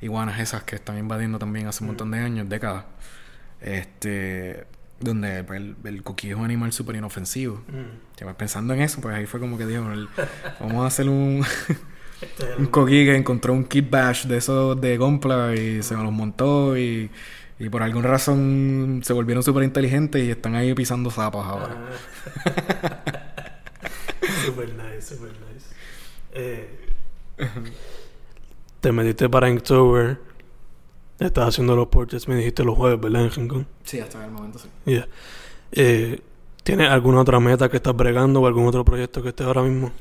iguanas 0.00 0.40
esas 0.40 0.62
que 0.64 0.76
están 0.76 0.98
invadiendo 0.98 1.38
también 1.38 1.66
hace 1.66 1.82
un 1.82 1.88
montón 1.88 2.10
de 2.10 2.18
años, 2.18 2.48
décadas. 2.48 2.84
Este, 3.60 4.66
donde 5.00 5.44
pues, 5.44 5.60
el, 5.60 5.76
el 5.84 6.02
coquí 6.02 6.30
es 6.30 6.36
un 6.36 6.44
animal 6.44 6.72
súper 6.72 6.96
inofensivo. 6.96 7.56
mm. 7.68 8.18
Pues, 8.22 8.34
pensando 8.36 8.74
en 8.74 8.80
eso, 8.80 9.00
pues 9.00 9.14
ahí 9.14 9.26
fue 9.26 9.40
como 9.40 9.58
que 9.58 9.66
dijo, 9.66 9.84
vamos 10.60 10.84
a 10.84 10.86
hacer 10.86 11.08
un, 11.08 11.44
Este 12.20 12.54
un 12.58 12.66
coquí 12.66 13.04
que 13.04 13.16
encontró 13.16 13.52
un 13.52 13.64
kit 13.64 13.90
bash 13.90 14.26
de 14.26 14.38
esos 14.38 14.80
de 14.80 14.96
Gonpla 14.96 15.54
y 15.54 15.82
se 15.82 15.94
los 15.94 16.12
montó 16.12 16.76
y, 16.78 17.10
y 17.58 17.68
por 17.68 17.82
alguna 17.82 18.08
razón 18.08 19.02
se 19.04 19.12
volvieron 19.12 19.42
súper 19.42 19.64
inteligentes 19.64 20.22
y 20.24 20.30
están 20.30 20.54
ahí 20.54 20.72
pisando 20.74 21.10
sapos 21.10 21.44
ahora. 21.46 21.76
super 24.44 24.68
nice, 24.74 25.14
super 25.14 25.30
nice. 25.30 25.66
Eh, 26.32 26.68
te 28.80 28.92
metiste 28.92 29.28
para 29.28 29.48
Inktober. 29.48 30.18
Estás 31.18 31.48
haciendo 31.48 31.74
los 31.74 31.88
portraits, 31.88 32.28
me 32.28 32.36
dijiste 32.36 32.62
los 32.62 32.76
jueves, 32.76 33.00
¿verdad, 33.00 33.22
en 33.22 33.30
Rincón? 33.30 33.66
Sí, 33.84 33.98
hasta 34.00 34.22
el 34.24 34.30
momento 34.30 34.58
sí. 34.58 34.68
Yeah. 34.84 35.08
Eh, 35.72 36.20
¿Tienes 36.62 36.90
alguna 36.90 37.20
otra 37.20 37.40
meta 37.40 37.70
que 37.70 37.78
estás 37.78 37.96
bregando 37.96 38.40
o 38.40 38.46
algún 38.46 38.66
otro 38.66 38.84
proyecto 38.84 39.22
que 39.22 39.30
estés 39.30 39.46
ahora 39.46 39.62
mismo? 39.62 39.92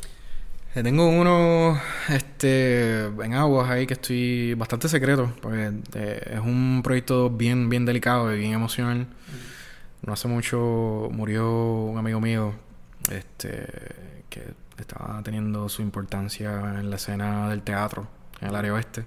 Eh, 0.74 0.84
Tengo 0.84 1.08
uno 1.08 1.80
este, 2.10 3.06
en 3.06 3.34
aguas 3.34 3.70
ahí 3.70 3.88
que 3.88 3.94
estoy 3.94 4.56
bastante 4.56 4.90
secreto, 4.90 5.32
porque 5.42 5.72
eh, 5.94 6.34
es 6.34 6.40
un 6.40 6.82
proyecto 6.84 7.30
bien, 7.30 7.70
bien 7.70 7.86
delicado 7.86 8.34
y 8.34 8.40
bien 8.40 8.54
emocional. 8.54 9.08
No 10.06 10.14
hace 10.14 10.28
mucho 10.28 11.08
murió 11.12 11.50
un 11.50 11.98
amigo 11.98 12.20
mío 12.20 12.54
este, 13.10 13.68
que 14.30 14.44
estaba 14.78 15.22
teniendo 15.24 15.70
su 15.70 15.82
importancia 15.82 16.80
en 16.80 16.90
la 16.90 16.98
escena 16.98 17.50
del 17.50 17.62
teatro 17.62 18.08
en 18.42 18.50
el 18.50 18.56
área 18.56 18.74
oeste. 18.74 19.06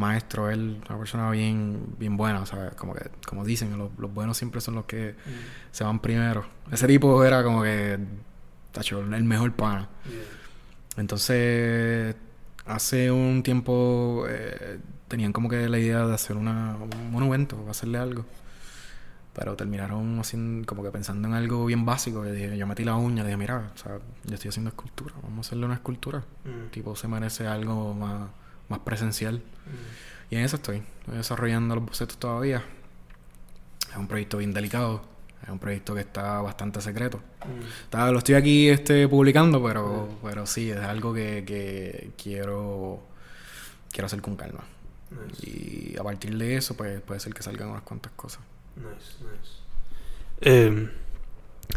Maestro, 0.00 0.50
él, 0.50 0.82
una 0.88 0.98
persona 0.98 1.30
bien, 1.30 1.94
bien 1.98 2.16
buena, 2.16 2.44
¿sabes? 2.46 2.74
Como 2.74 2.94
que, 2.94 3.10
como 3.26 3.44
dicen, 3.44 3.76
los, 3.78 3.90
los 3.98 4.12
buenos 4.12 4.36
siempre 4.36 4.60
son 4.60 4.74
los 4.74 4.86
que 4.86 5.14
se 5.70 5.84
van 5.84 6.00
primero. 6.00 6.44
Ese 6.72 6.86
tipo 6.86 7.24
era 7.24 7.44
como 7.44 7.62
que, 7.62 7.98
tacho, 8.72 9.00
el 9.00 9.24
mejor 9.24 9.52
pana. 9.52 9.88
Entonces, 10.96 12.16
hace 12.66 13.10
un 13.10 13.42
tiempo 13.42 14.24
eh, 14.28 14.78
tenían 15.08 15.32
como 15.32 15.48
que 15.48 15.68
la 15.68 15.78
idea 15.78 16.06
de 16.06 16.14
hacer 16.14 16.36
una, 16.36 16.76
un 16.76 17.10
monumento, 17.10 17.66
hacerle 17.68 17.98
algo. 17.98 18.24
Pero 19.32 19.54
terminaron 19.56 20.18
haciendo, 20.18 20.66
como 20.66 20.82
que 20.82 20.90
pensando 20.90 21.28
en 21.28 21.34
algo 21.34 21.64
bien 21.66 21.84
básico. 21.84 22.22
Que 22.22 22.32
dije, 22.32 22.56
yo 22.56 22.66
metí 22.66 22.84
la 22.84 22.96
uña, 22.96 23.24
dije, 23.24 23.36
mira, 23.36 23.70
o 23.74 23.78
sea, 23.78 23.98
yo 24.24 24.34
estoy 24.34 24.48
haciendo 24.48 24.70
escultura, 24.70 25.14
vamos 25.22 25.38
a 25.38 25.40
hacerle 25.48 25.66
una 25.66 25.74
escultura. 25.74 26.24
Mm. 26.44 26.70
Tipo, 26.70 26.96
se 26.96 27.06
merece 27.08 27.46
algo 27.46 27.94
más, 27.94 28.28
más 28.70 28.78
presencial. 28.80 29.42
Y 30.30 30.36
en 30.36 30.44
eso 30.44 30.56
estoy. 30.56 30.82
Estoy 31.00 31.16
desarrollando 31.18 31.74
los 31.74 31.84
bocetos 31.84 32.16
todavía. 32.18 32.64
Es 33.90 33.96
un 33.96 34.06
proyecto 34.08 34.38
bien 34.38 34.52
delicado. 34.54 35.02
Es 35.42 35.48
un 35.48 35.58
proyecto 35.58 35.94
que 35.94 36.00
está 36.02 36.40
bastante 36.42 36.80
secreto. 36.80 37.18
Mm. 37.46 37.66
Está- 37.84 38.10
lo 38.12 38.18
estoy 38.18 38.34
aquí 38.36 38.68
este, 38.68 39.08
publicando, 39.08 39.62
pero, 39.62 40.08
pero 40.22 40.46
sí, 40.46 40.70
es 40.70 40.78
algo 40.78 41.12
que, 41.14 41.44
que 41.46 42.12
quiero, 42.22 43.02
quiero 43.90 44.06
hacer 44.06 44.20
con 44.22 44.36
calma. 44.36 44.60
Nice, 45.10 45.50
Y 45.50 45.96
a 45.98 46.04
partir 46.04 46.36
de 46.38 46.56
eso, 46.56 46.76
pues 46.76 47.00
puede 47.00 47.18
ser 47.20 47.34
que 47.34 47.42
salgan 47.42 47.68
unas 47.70 47.82
cuantas 47.82 48.12
cosas. 48.14 48.40
nice, 48.76 49.16
nice. 49.24 49.50
Eh, 50.42 50.88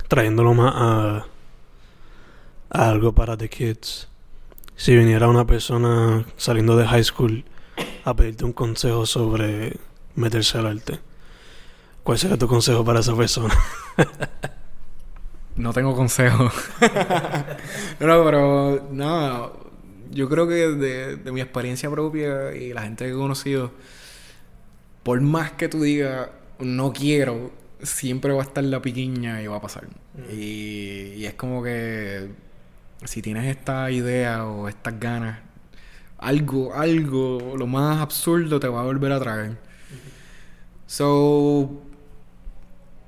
trayéndolo 0.08 0.53
más 0.53 0.73
a, 0.75 1.25
a 2.69 2.89
algo 2.89 3.13
para 3.13 3.36
the 3.38 3.49
kids. 3.49 4.08
Si 4.75 4.95
viniera 4.95 5.27
una 5.27 5.45
persona 5.45 6.25
saliendo 6.38 6.75
de 6.75 6.86
high 6.88 7.03
school 7.03 7.45
a 8.03 8.15
pedirte 8.15 8.45
un 8.45 8.53
consejo 8.53 9.05
sobre 9.05 9.77
meterse 10.15 10.57
al 10.57 10.67
arte, 10.67 10.99
¿cuál 12.03 12.17
sería 12.17 12.38
tu 12.38 12.47
consejo 12.47 12.83
para 12.83 12.99
esa 12.99 13.15
persona? 13.15 13.53
No 15.55 15.71
tengo 15.71 15.95
consejo. 15.95 16.45
no, 17.99 18.25
pero 18.25 18.88
nada, 18.91 19.51
yo 20.09 20.27
creo 20.27 20.47
que 20.47 20.55
de, 20.55 21.17
de 21.17 21.31
mi 21.31 21.41
experiencia 21.41 21.91
propia 21.91 22.55
y 22.55 22.73
la 22.73 22.81
gente 22.81 23.05
que 23.05 23.12
he 23.12 23.15
conocido, 23.15 23.71
por 25.03 25.21
más 25.21 25.51
que 25.51 25.69
tú 25.69 25.83
digas 25.83 26.29
no 26.59 26.93
quiero, 26.93 27.51
siempre 27.81 28.33
va 28.33 28.41
a 28.41 28.45
estar 28.45 28.63
la 28.63 28.81
piquiña 28.81 29.41
y 29.41 29.47
va 29.47 29.57
a 29.57 29.62
pasar. 29.62 29.88
Y, 30.31 31.13
y 31.17 31.25
es 31.25 31.33
como 31.36 31.63
que 31.63 32.29
si 33.05 33.21
tienes 33.21 33.45
esta 33.45 33.89
idea 33.91 34.45
o 34.45 34.67
estas 34.67 34.99
ganas, 34.99 35.39
algo, 36.17 36.73
algo, 36.73 37.55
lo 37.57 37.67
más 37.67 37.99
absurdo 38.01 38.59
te 38.59 38.67
va 38.67 38.81
a 38.81 38.83
volver 38.83 39.11
a 39.11 39.19
traer. 39.19 39.57
So, 40.87 41.81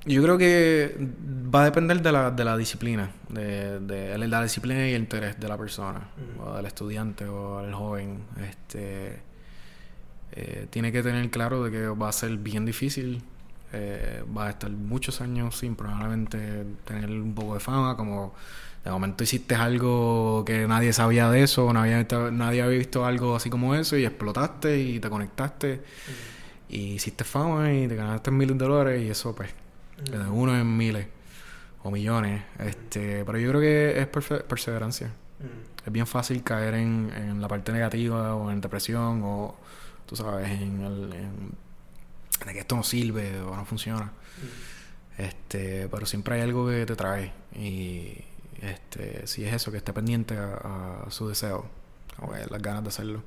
yo 0.04 0.22
creo 0.22 0.38
que 0.38 0.96
va 1.54 1.62
a 1.62 1.64
depender 1.64 2.00
de 2.02 2.12
la, 2.12 2.30
de 2.30 2.44
la 2.44 2.56
disciplina, 2.56 3.10
de, 3.28 3.80
de 3.80 4.18
la 4.18 4.42
disciplina 4.42 4.88
y 4.88 4.92
el 4.92 5.02
interés 5.02 5.38
de 5.40 5.48
la 5.48 5.56
persona, 5.56 6.08
o 6.38 6.54
del 6.54 6.66
estudiante 6.66 7.24
o 7.26 7.62
del 7.62 7.74
joven. 7.74 8.24
Este, 8.48 9.20
eh, 10.32 10.66
tiene 10.70 10.92
que 10.92 11.02
tener 11.02 11.30
claro 11.30 11.64
de 11.64 11.70
que 11.70 11.88
va 11.88 12.08
a 12.08 12.12
ser 12.12 12.36
bien 12.36 12.64
difícil, 12.66 13.22
eh, 13.72 14.22
va 14.36 14.46
a 14.46 14.50
estar 14.50 14.70
muchos 14.70 15.20
años 15.20 15.56
sin 15.56 15.74
probablemente 15.74 16.64
tener 16.84 17.10
un 17.10 17.34
poco 17.34 17.54
de 17.54 17.60
fama, 17.60 17.96
como 17.96 18.34
de 18.86 18.92
momento 18.92 19.24
hiciste 19.24 19.56
algo 19.56 20.44
que 20.46 20.68
nadie 20.68 20.92
sabía 20.92 21.28
de 21.28 21.42
eso, 21.42 21.72
nadie, 21.72 22.06
nadie 22.30 22.62
había 22.62 22.78
visto 22.78 23.04
algo 23.04 23.34
así 23.34 23.50
como 23.50 23.74
eso 23.74 23.96
y 23.96 24.04
explotaste 24.04 24.78
y 24.78 25.00
te 25.00 25.10
conectaste 25.10 25.82
y 26.68 26.92
hiciste 26.92 27.24
fama 27.24 27.72
y 27.72 27.88
te 27.88 27.96
ganaste 27.96 28.30
miles 28.30 28.56
de 28.56 28.64
dólares 28.64 29.02
y 29.02 29.10
eso 29.10 29.34
pues 29.34 29.50
de 30.08 30.18
uno 30.18 30.56
en 30.56 30.76
miles 30.76 31.08
o 31.82 31.90
millones. 31.90 32.44
Este 32.60 33.24
pero 33.24 33.38
yo 33.40 33.48
creo 33.48 33.60
que 33.60 34.00
es 34.00 34.06
perseverancia. 34.06 35.10
Es 35.84 35.92
bien 35.92 36.06
fácil 36.06 36.44
caer 36.44 36.74
en, 36.74 37.10
en 37.12 37.40
la 37.40 37.48
parte 37.48 37.72
negativa 37.72 38.36
o 38.36 38.52
en 38.52 38.60
depresión 38.60 39.20
o 39.24 39.56
tú 40.06 40.14
sabes 40.14 40.48
en 40.48 40.80
el 40.82 41.12
en, 41.12 41.50
de 42.46 42.52
que 42.52 42.60
esto 42.60 42.76
no 42.76 42.84
sirve 42.84 43.40
o 43.40 43.56
no 43.56 43.64
funciona. 43.64 44.12
Este 45.18 45.88
pero 45.88 46.06
siempre 46.06 46.36
hay 46.36 46.42
algo 46.42 46.68
que 46.68 46.86
te 46.86 46.94
trae 46.94 47.32
y 47.52 48.22
este 48.62 49.26
si 49.26 49.44
es 49.44 49.54
eso 49.54 49.70
que 49.70 49.78
esté 49.78 49.92
pendiente 49.92 50.36
a, 50.36 51.04
a 51.06 51.10
su 51.10 51.28
deseo 51.28 51.66
o 52.20 52.32
a 52.32 52.38
las 52.38 52.62
ganas 52.62 52.82
de 52.82 52.88
hacerlo 52.88 53.22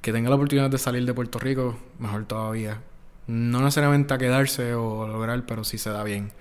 que 0.00 0.12
tenga 0.12 0.30
la 0.30 0.36
oportunidad 0.36 0.70
de 0.70 0.78
salir 0.78 1.04
de 1.04 1.14
Puerto 1.14 1.38
Rico 1.38 1.78
mejor 1.98 2.24
todavía 2.26 2.80
no 3.26 3.60
necesariamente 3.60 4.14
a 4.14 4.18
quedarse 4.18 4.74
o 4.74 5.04
a 5.04 5.08
lograr 5.08 5.44
pero 5.46 5.64
si 5.64 5.78
se 5.78 5.90
da 5.90 6.04
bien 6.04 6.32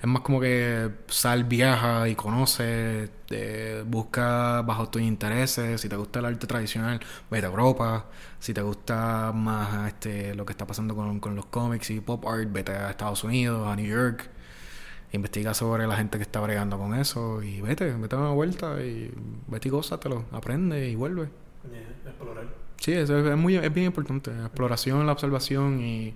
es 0.00 0.06
más 0.06 0.22
como 0.22 0.40
que 0.40 0.90
sal, 1.08 1.44
viaja 1.44 2.08
y 2.08 2.14
conoce, 2.14 3.10
eh, 3.30 3.82
busca 3.86 4.62
bajo 4.62 4.88
tus 4.88 5.02
intereses. 5.02 5.80
Si 5.80 5.88
te 5.88 5.96
gusta 5.96 6.18
el 6.20 6.26
arte 6.26 6.46
tradicional, 6.46 7.00
vete 7.30 7.46
a 7.46 7.48
Europa. 7.50 8.06
Si 8.38 8.52
te 8.54 8.62
gusta 8.62 9.32
más 9.34 9.88
este, 9.88 10.34
lo 10.34 10.44
que 10.46 10.52
está 10.52 10.66
pasando 10.66 10.94
con, 10.94 11.20
con 11.20 11.34
los 11.34 11.46
cómics 11.46 11.90
y 11.90 12.00
pop 12.00 12.26
art, 12.26 12.48
vete 12.50 12.72
a 12.72 12.90
Estados 12.90 13.24
Unidos, 13.24 13.66
a 13.66 13.76
New 13.76 13.86
York. 13.86 14.30
Investiga 15.12 15.54
sobre 15.54 15.86
la 15.86 15.96
gente 15.96 16.18
que 16.18 16.22
está 16.22 16.40
bregando 16.40 16.78
con 16.78 16.94
eso 16.94 17.42
y 17.42 17.60
vete, 17.60 17.92
vete 17.92 18.16
a 18.16 18.18
una 18.18 18.30
vuelta 18.30 18.82
y 18.82 19.10
vete 19.46 19.68
y 19.68 19.70
gózatelo, 19.70 20.24
aprende 20.32 20.88
y 20.88 20.94
vuelve. 20.94 21.28
explorar. 22.04 22.46
Sí, 22.78 22.92
eso 22.92 23.18
es, 23.18 23.26
es 23.26 23.36
muy, 23.36 23.56
es 23.56 23.72
bien 23.72 23.86
importante. 23.86 24.32
La 24.32 24.46
exploración, 24.46 25.06
la 25.06 25.12
observación 25.12 25.80
y, 25.80 26.14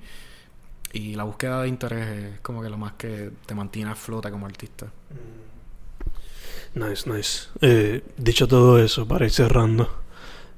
y 0.93 1.15
la 1.15 1.25
búsqueda 1.25 1.63
de 1.63 1.69
interés 1.69 2.09
es 2.09 2.41
como 2.41 2.63
que 2.63 2.69
lo 2.69 2.77
más 2.77 2.93
que 2.93 3.31
te 3.47 3.55
mantiene 3.55 3.91
a 3.91 3.95
flota 3.95 4.31
como 4.31 4.47
artista. 4.47 4.87
Nice, 6.75 7.09
nice. 7.11 7.49
Eh, 7.61 8.03
dicho 8.17 8.47
todo 8.47 8.79
eso, 8.83 9.07
para 9.07 9.25
ir 9.25 9.33
cerrando, 9.33 9.91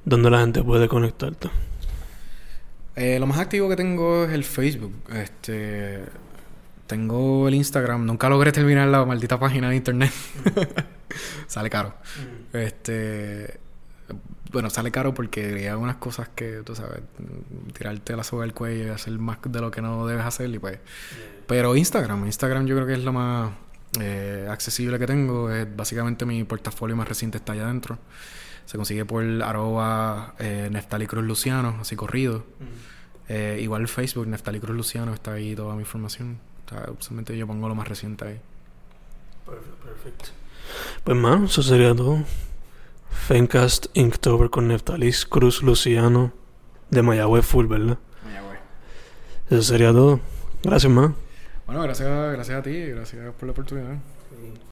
¿dónde 0.05 0.29
la 0.29 0.39
gente 0.41 0.63
puede 0.63 0.87
conectarte? 0.87 1.49
Eh, 2.95 3.19
lo 3.19 3.25
más 3.25 3.39
activo 3.39 3.67
que 3.69 3.75
tengo 3.75 4.25
es 4.25 4.31
el 4.31 4.43
Facebook. 4.43 4.93
Este. 5.11 6.03
Tengo 6.93 7.47
el 7.47 7.55
Instagram. 7.55 8.05
Nunca 8.05 8.29
logré 8.29 8.51
terminar 8.51 8.87
la 8.87 9.03
maldita 9.03 9.39
página 9.39 9.67
de 9.71 9.77
internet. 9.77 10.11
sale 11.47 11.67
caro. 11.71 11.95
Este. 12.53 13.59
Bueno, 14.51 14.69
sale 14.69 14.91
caro 14.91 15.11
porque 15.11 15.55
hay 15.55 15.65
algunas 15.65 15.95
cosas 15.95 16.29
que, 16.35 16.61
tú 16.63 16.75
sabes, 16.75 17.01
tirarte 17.75 18.15
la 18.15 18.23
soga 18.23 18.43
del 18.43 18.53
cuello 18.53 18.85
y 18.85 18.89
hacer 18.89 19.17
más 19.17 19.39
de 19.43 19.59
lo 19.59 19.71
que 19.71 19.81
no 19.81 20.05
debes 20.05 20.23
hacer 20.23 20.53
y 20.53 20.59
pues... 20.59 20.77
Pero 21.47 21.75
Instagram, 21.75 22.27
Instagram 22.27 22.67
yo 22.67 22.75
creo 22.75 22.85
que 22.85 22.93
es 22.93 23.03
lo 23.03 23.11
más 23.11 23.49
eh, 23.99 24.47
accesible 24.47 24.99
que 24.99 25.07
tengo. 25.07 25.49
Es 25.49 25.75
básicamente 25.75 26.27
mi 26.27 26.43
portafolio 26.43 26.95
más 26.95 27.07
reciente 27.07 27.39
está 27.39 27.53
allá 27.53 27.63
adentro. 27.63 27.97
Se 28.65 28.77
consigue 28.77 29.03
por 29.03 29.23
arroba 29.41 30.35
eh, 30.37 30.69
Neftali 30.71 31.07
Cruz 31.07 31.25
Luciano, 31.25 31.77
así 31.81 31.95
corrido. 31.95 32.45
Eh, 33.29 33.57
igual 33.63 33.87
Facebook, 33.87 34.27
Neftali 34.27 34.59
Cruz 34.59 34.77
Luciano, 34.77 35.11
está 35.11 35.33
ahí 35.33 35.55
toda 35.55 35.73
mi 35.73 35.81
información. 35.81 36.52
O 36.65 37.01
sea, 37.01 37.35
yo 37.35 37.47
pongo 37.47 37.67
lo 37.67 37.75
más 37.75 37.87
reciente 37.87 38.25
ahí. 38.25 38.39
Perfecto, 39.45 39.75
perfecto. 39.83 40.29
Pues 41.03 41.17
más, 41.17 41.51
eso 41.51 41.63
sería 41.63 41.93
todo. 41.93 42.23
Fencast 43.11 43.87
Inktober 43.93 44.49
con 44.49 44.67
Neftalis 44.67 45.25
Cruz 45.25 45.61
Luciano 45.61 46.33
de 46.89 47.01
Mayagüez 47.01 47.45
Full, 47.45 47.67
¿verdad? 47.67 47.97
Mayagüez. 48.25 48.59
Eso 49.49 49.61
sería 49.61 49.91
todo. 49.91 50.19
Gracias, 50.63 50.91
más. 50.91 51.11
Bueno, 51.65 51.81
gracias, 51.83 52.33
gracias 52.33 52.59
a 52.59 52.61
ti, 52.63 52.87
gracias 52.87 53.33
por 53.35 53.47
la 53.47 53.51
oportunidad. 53.51 53.97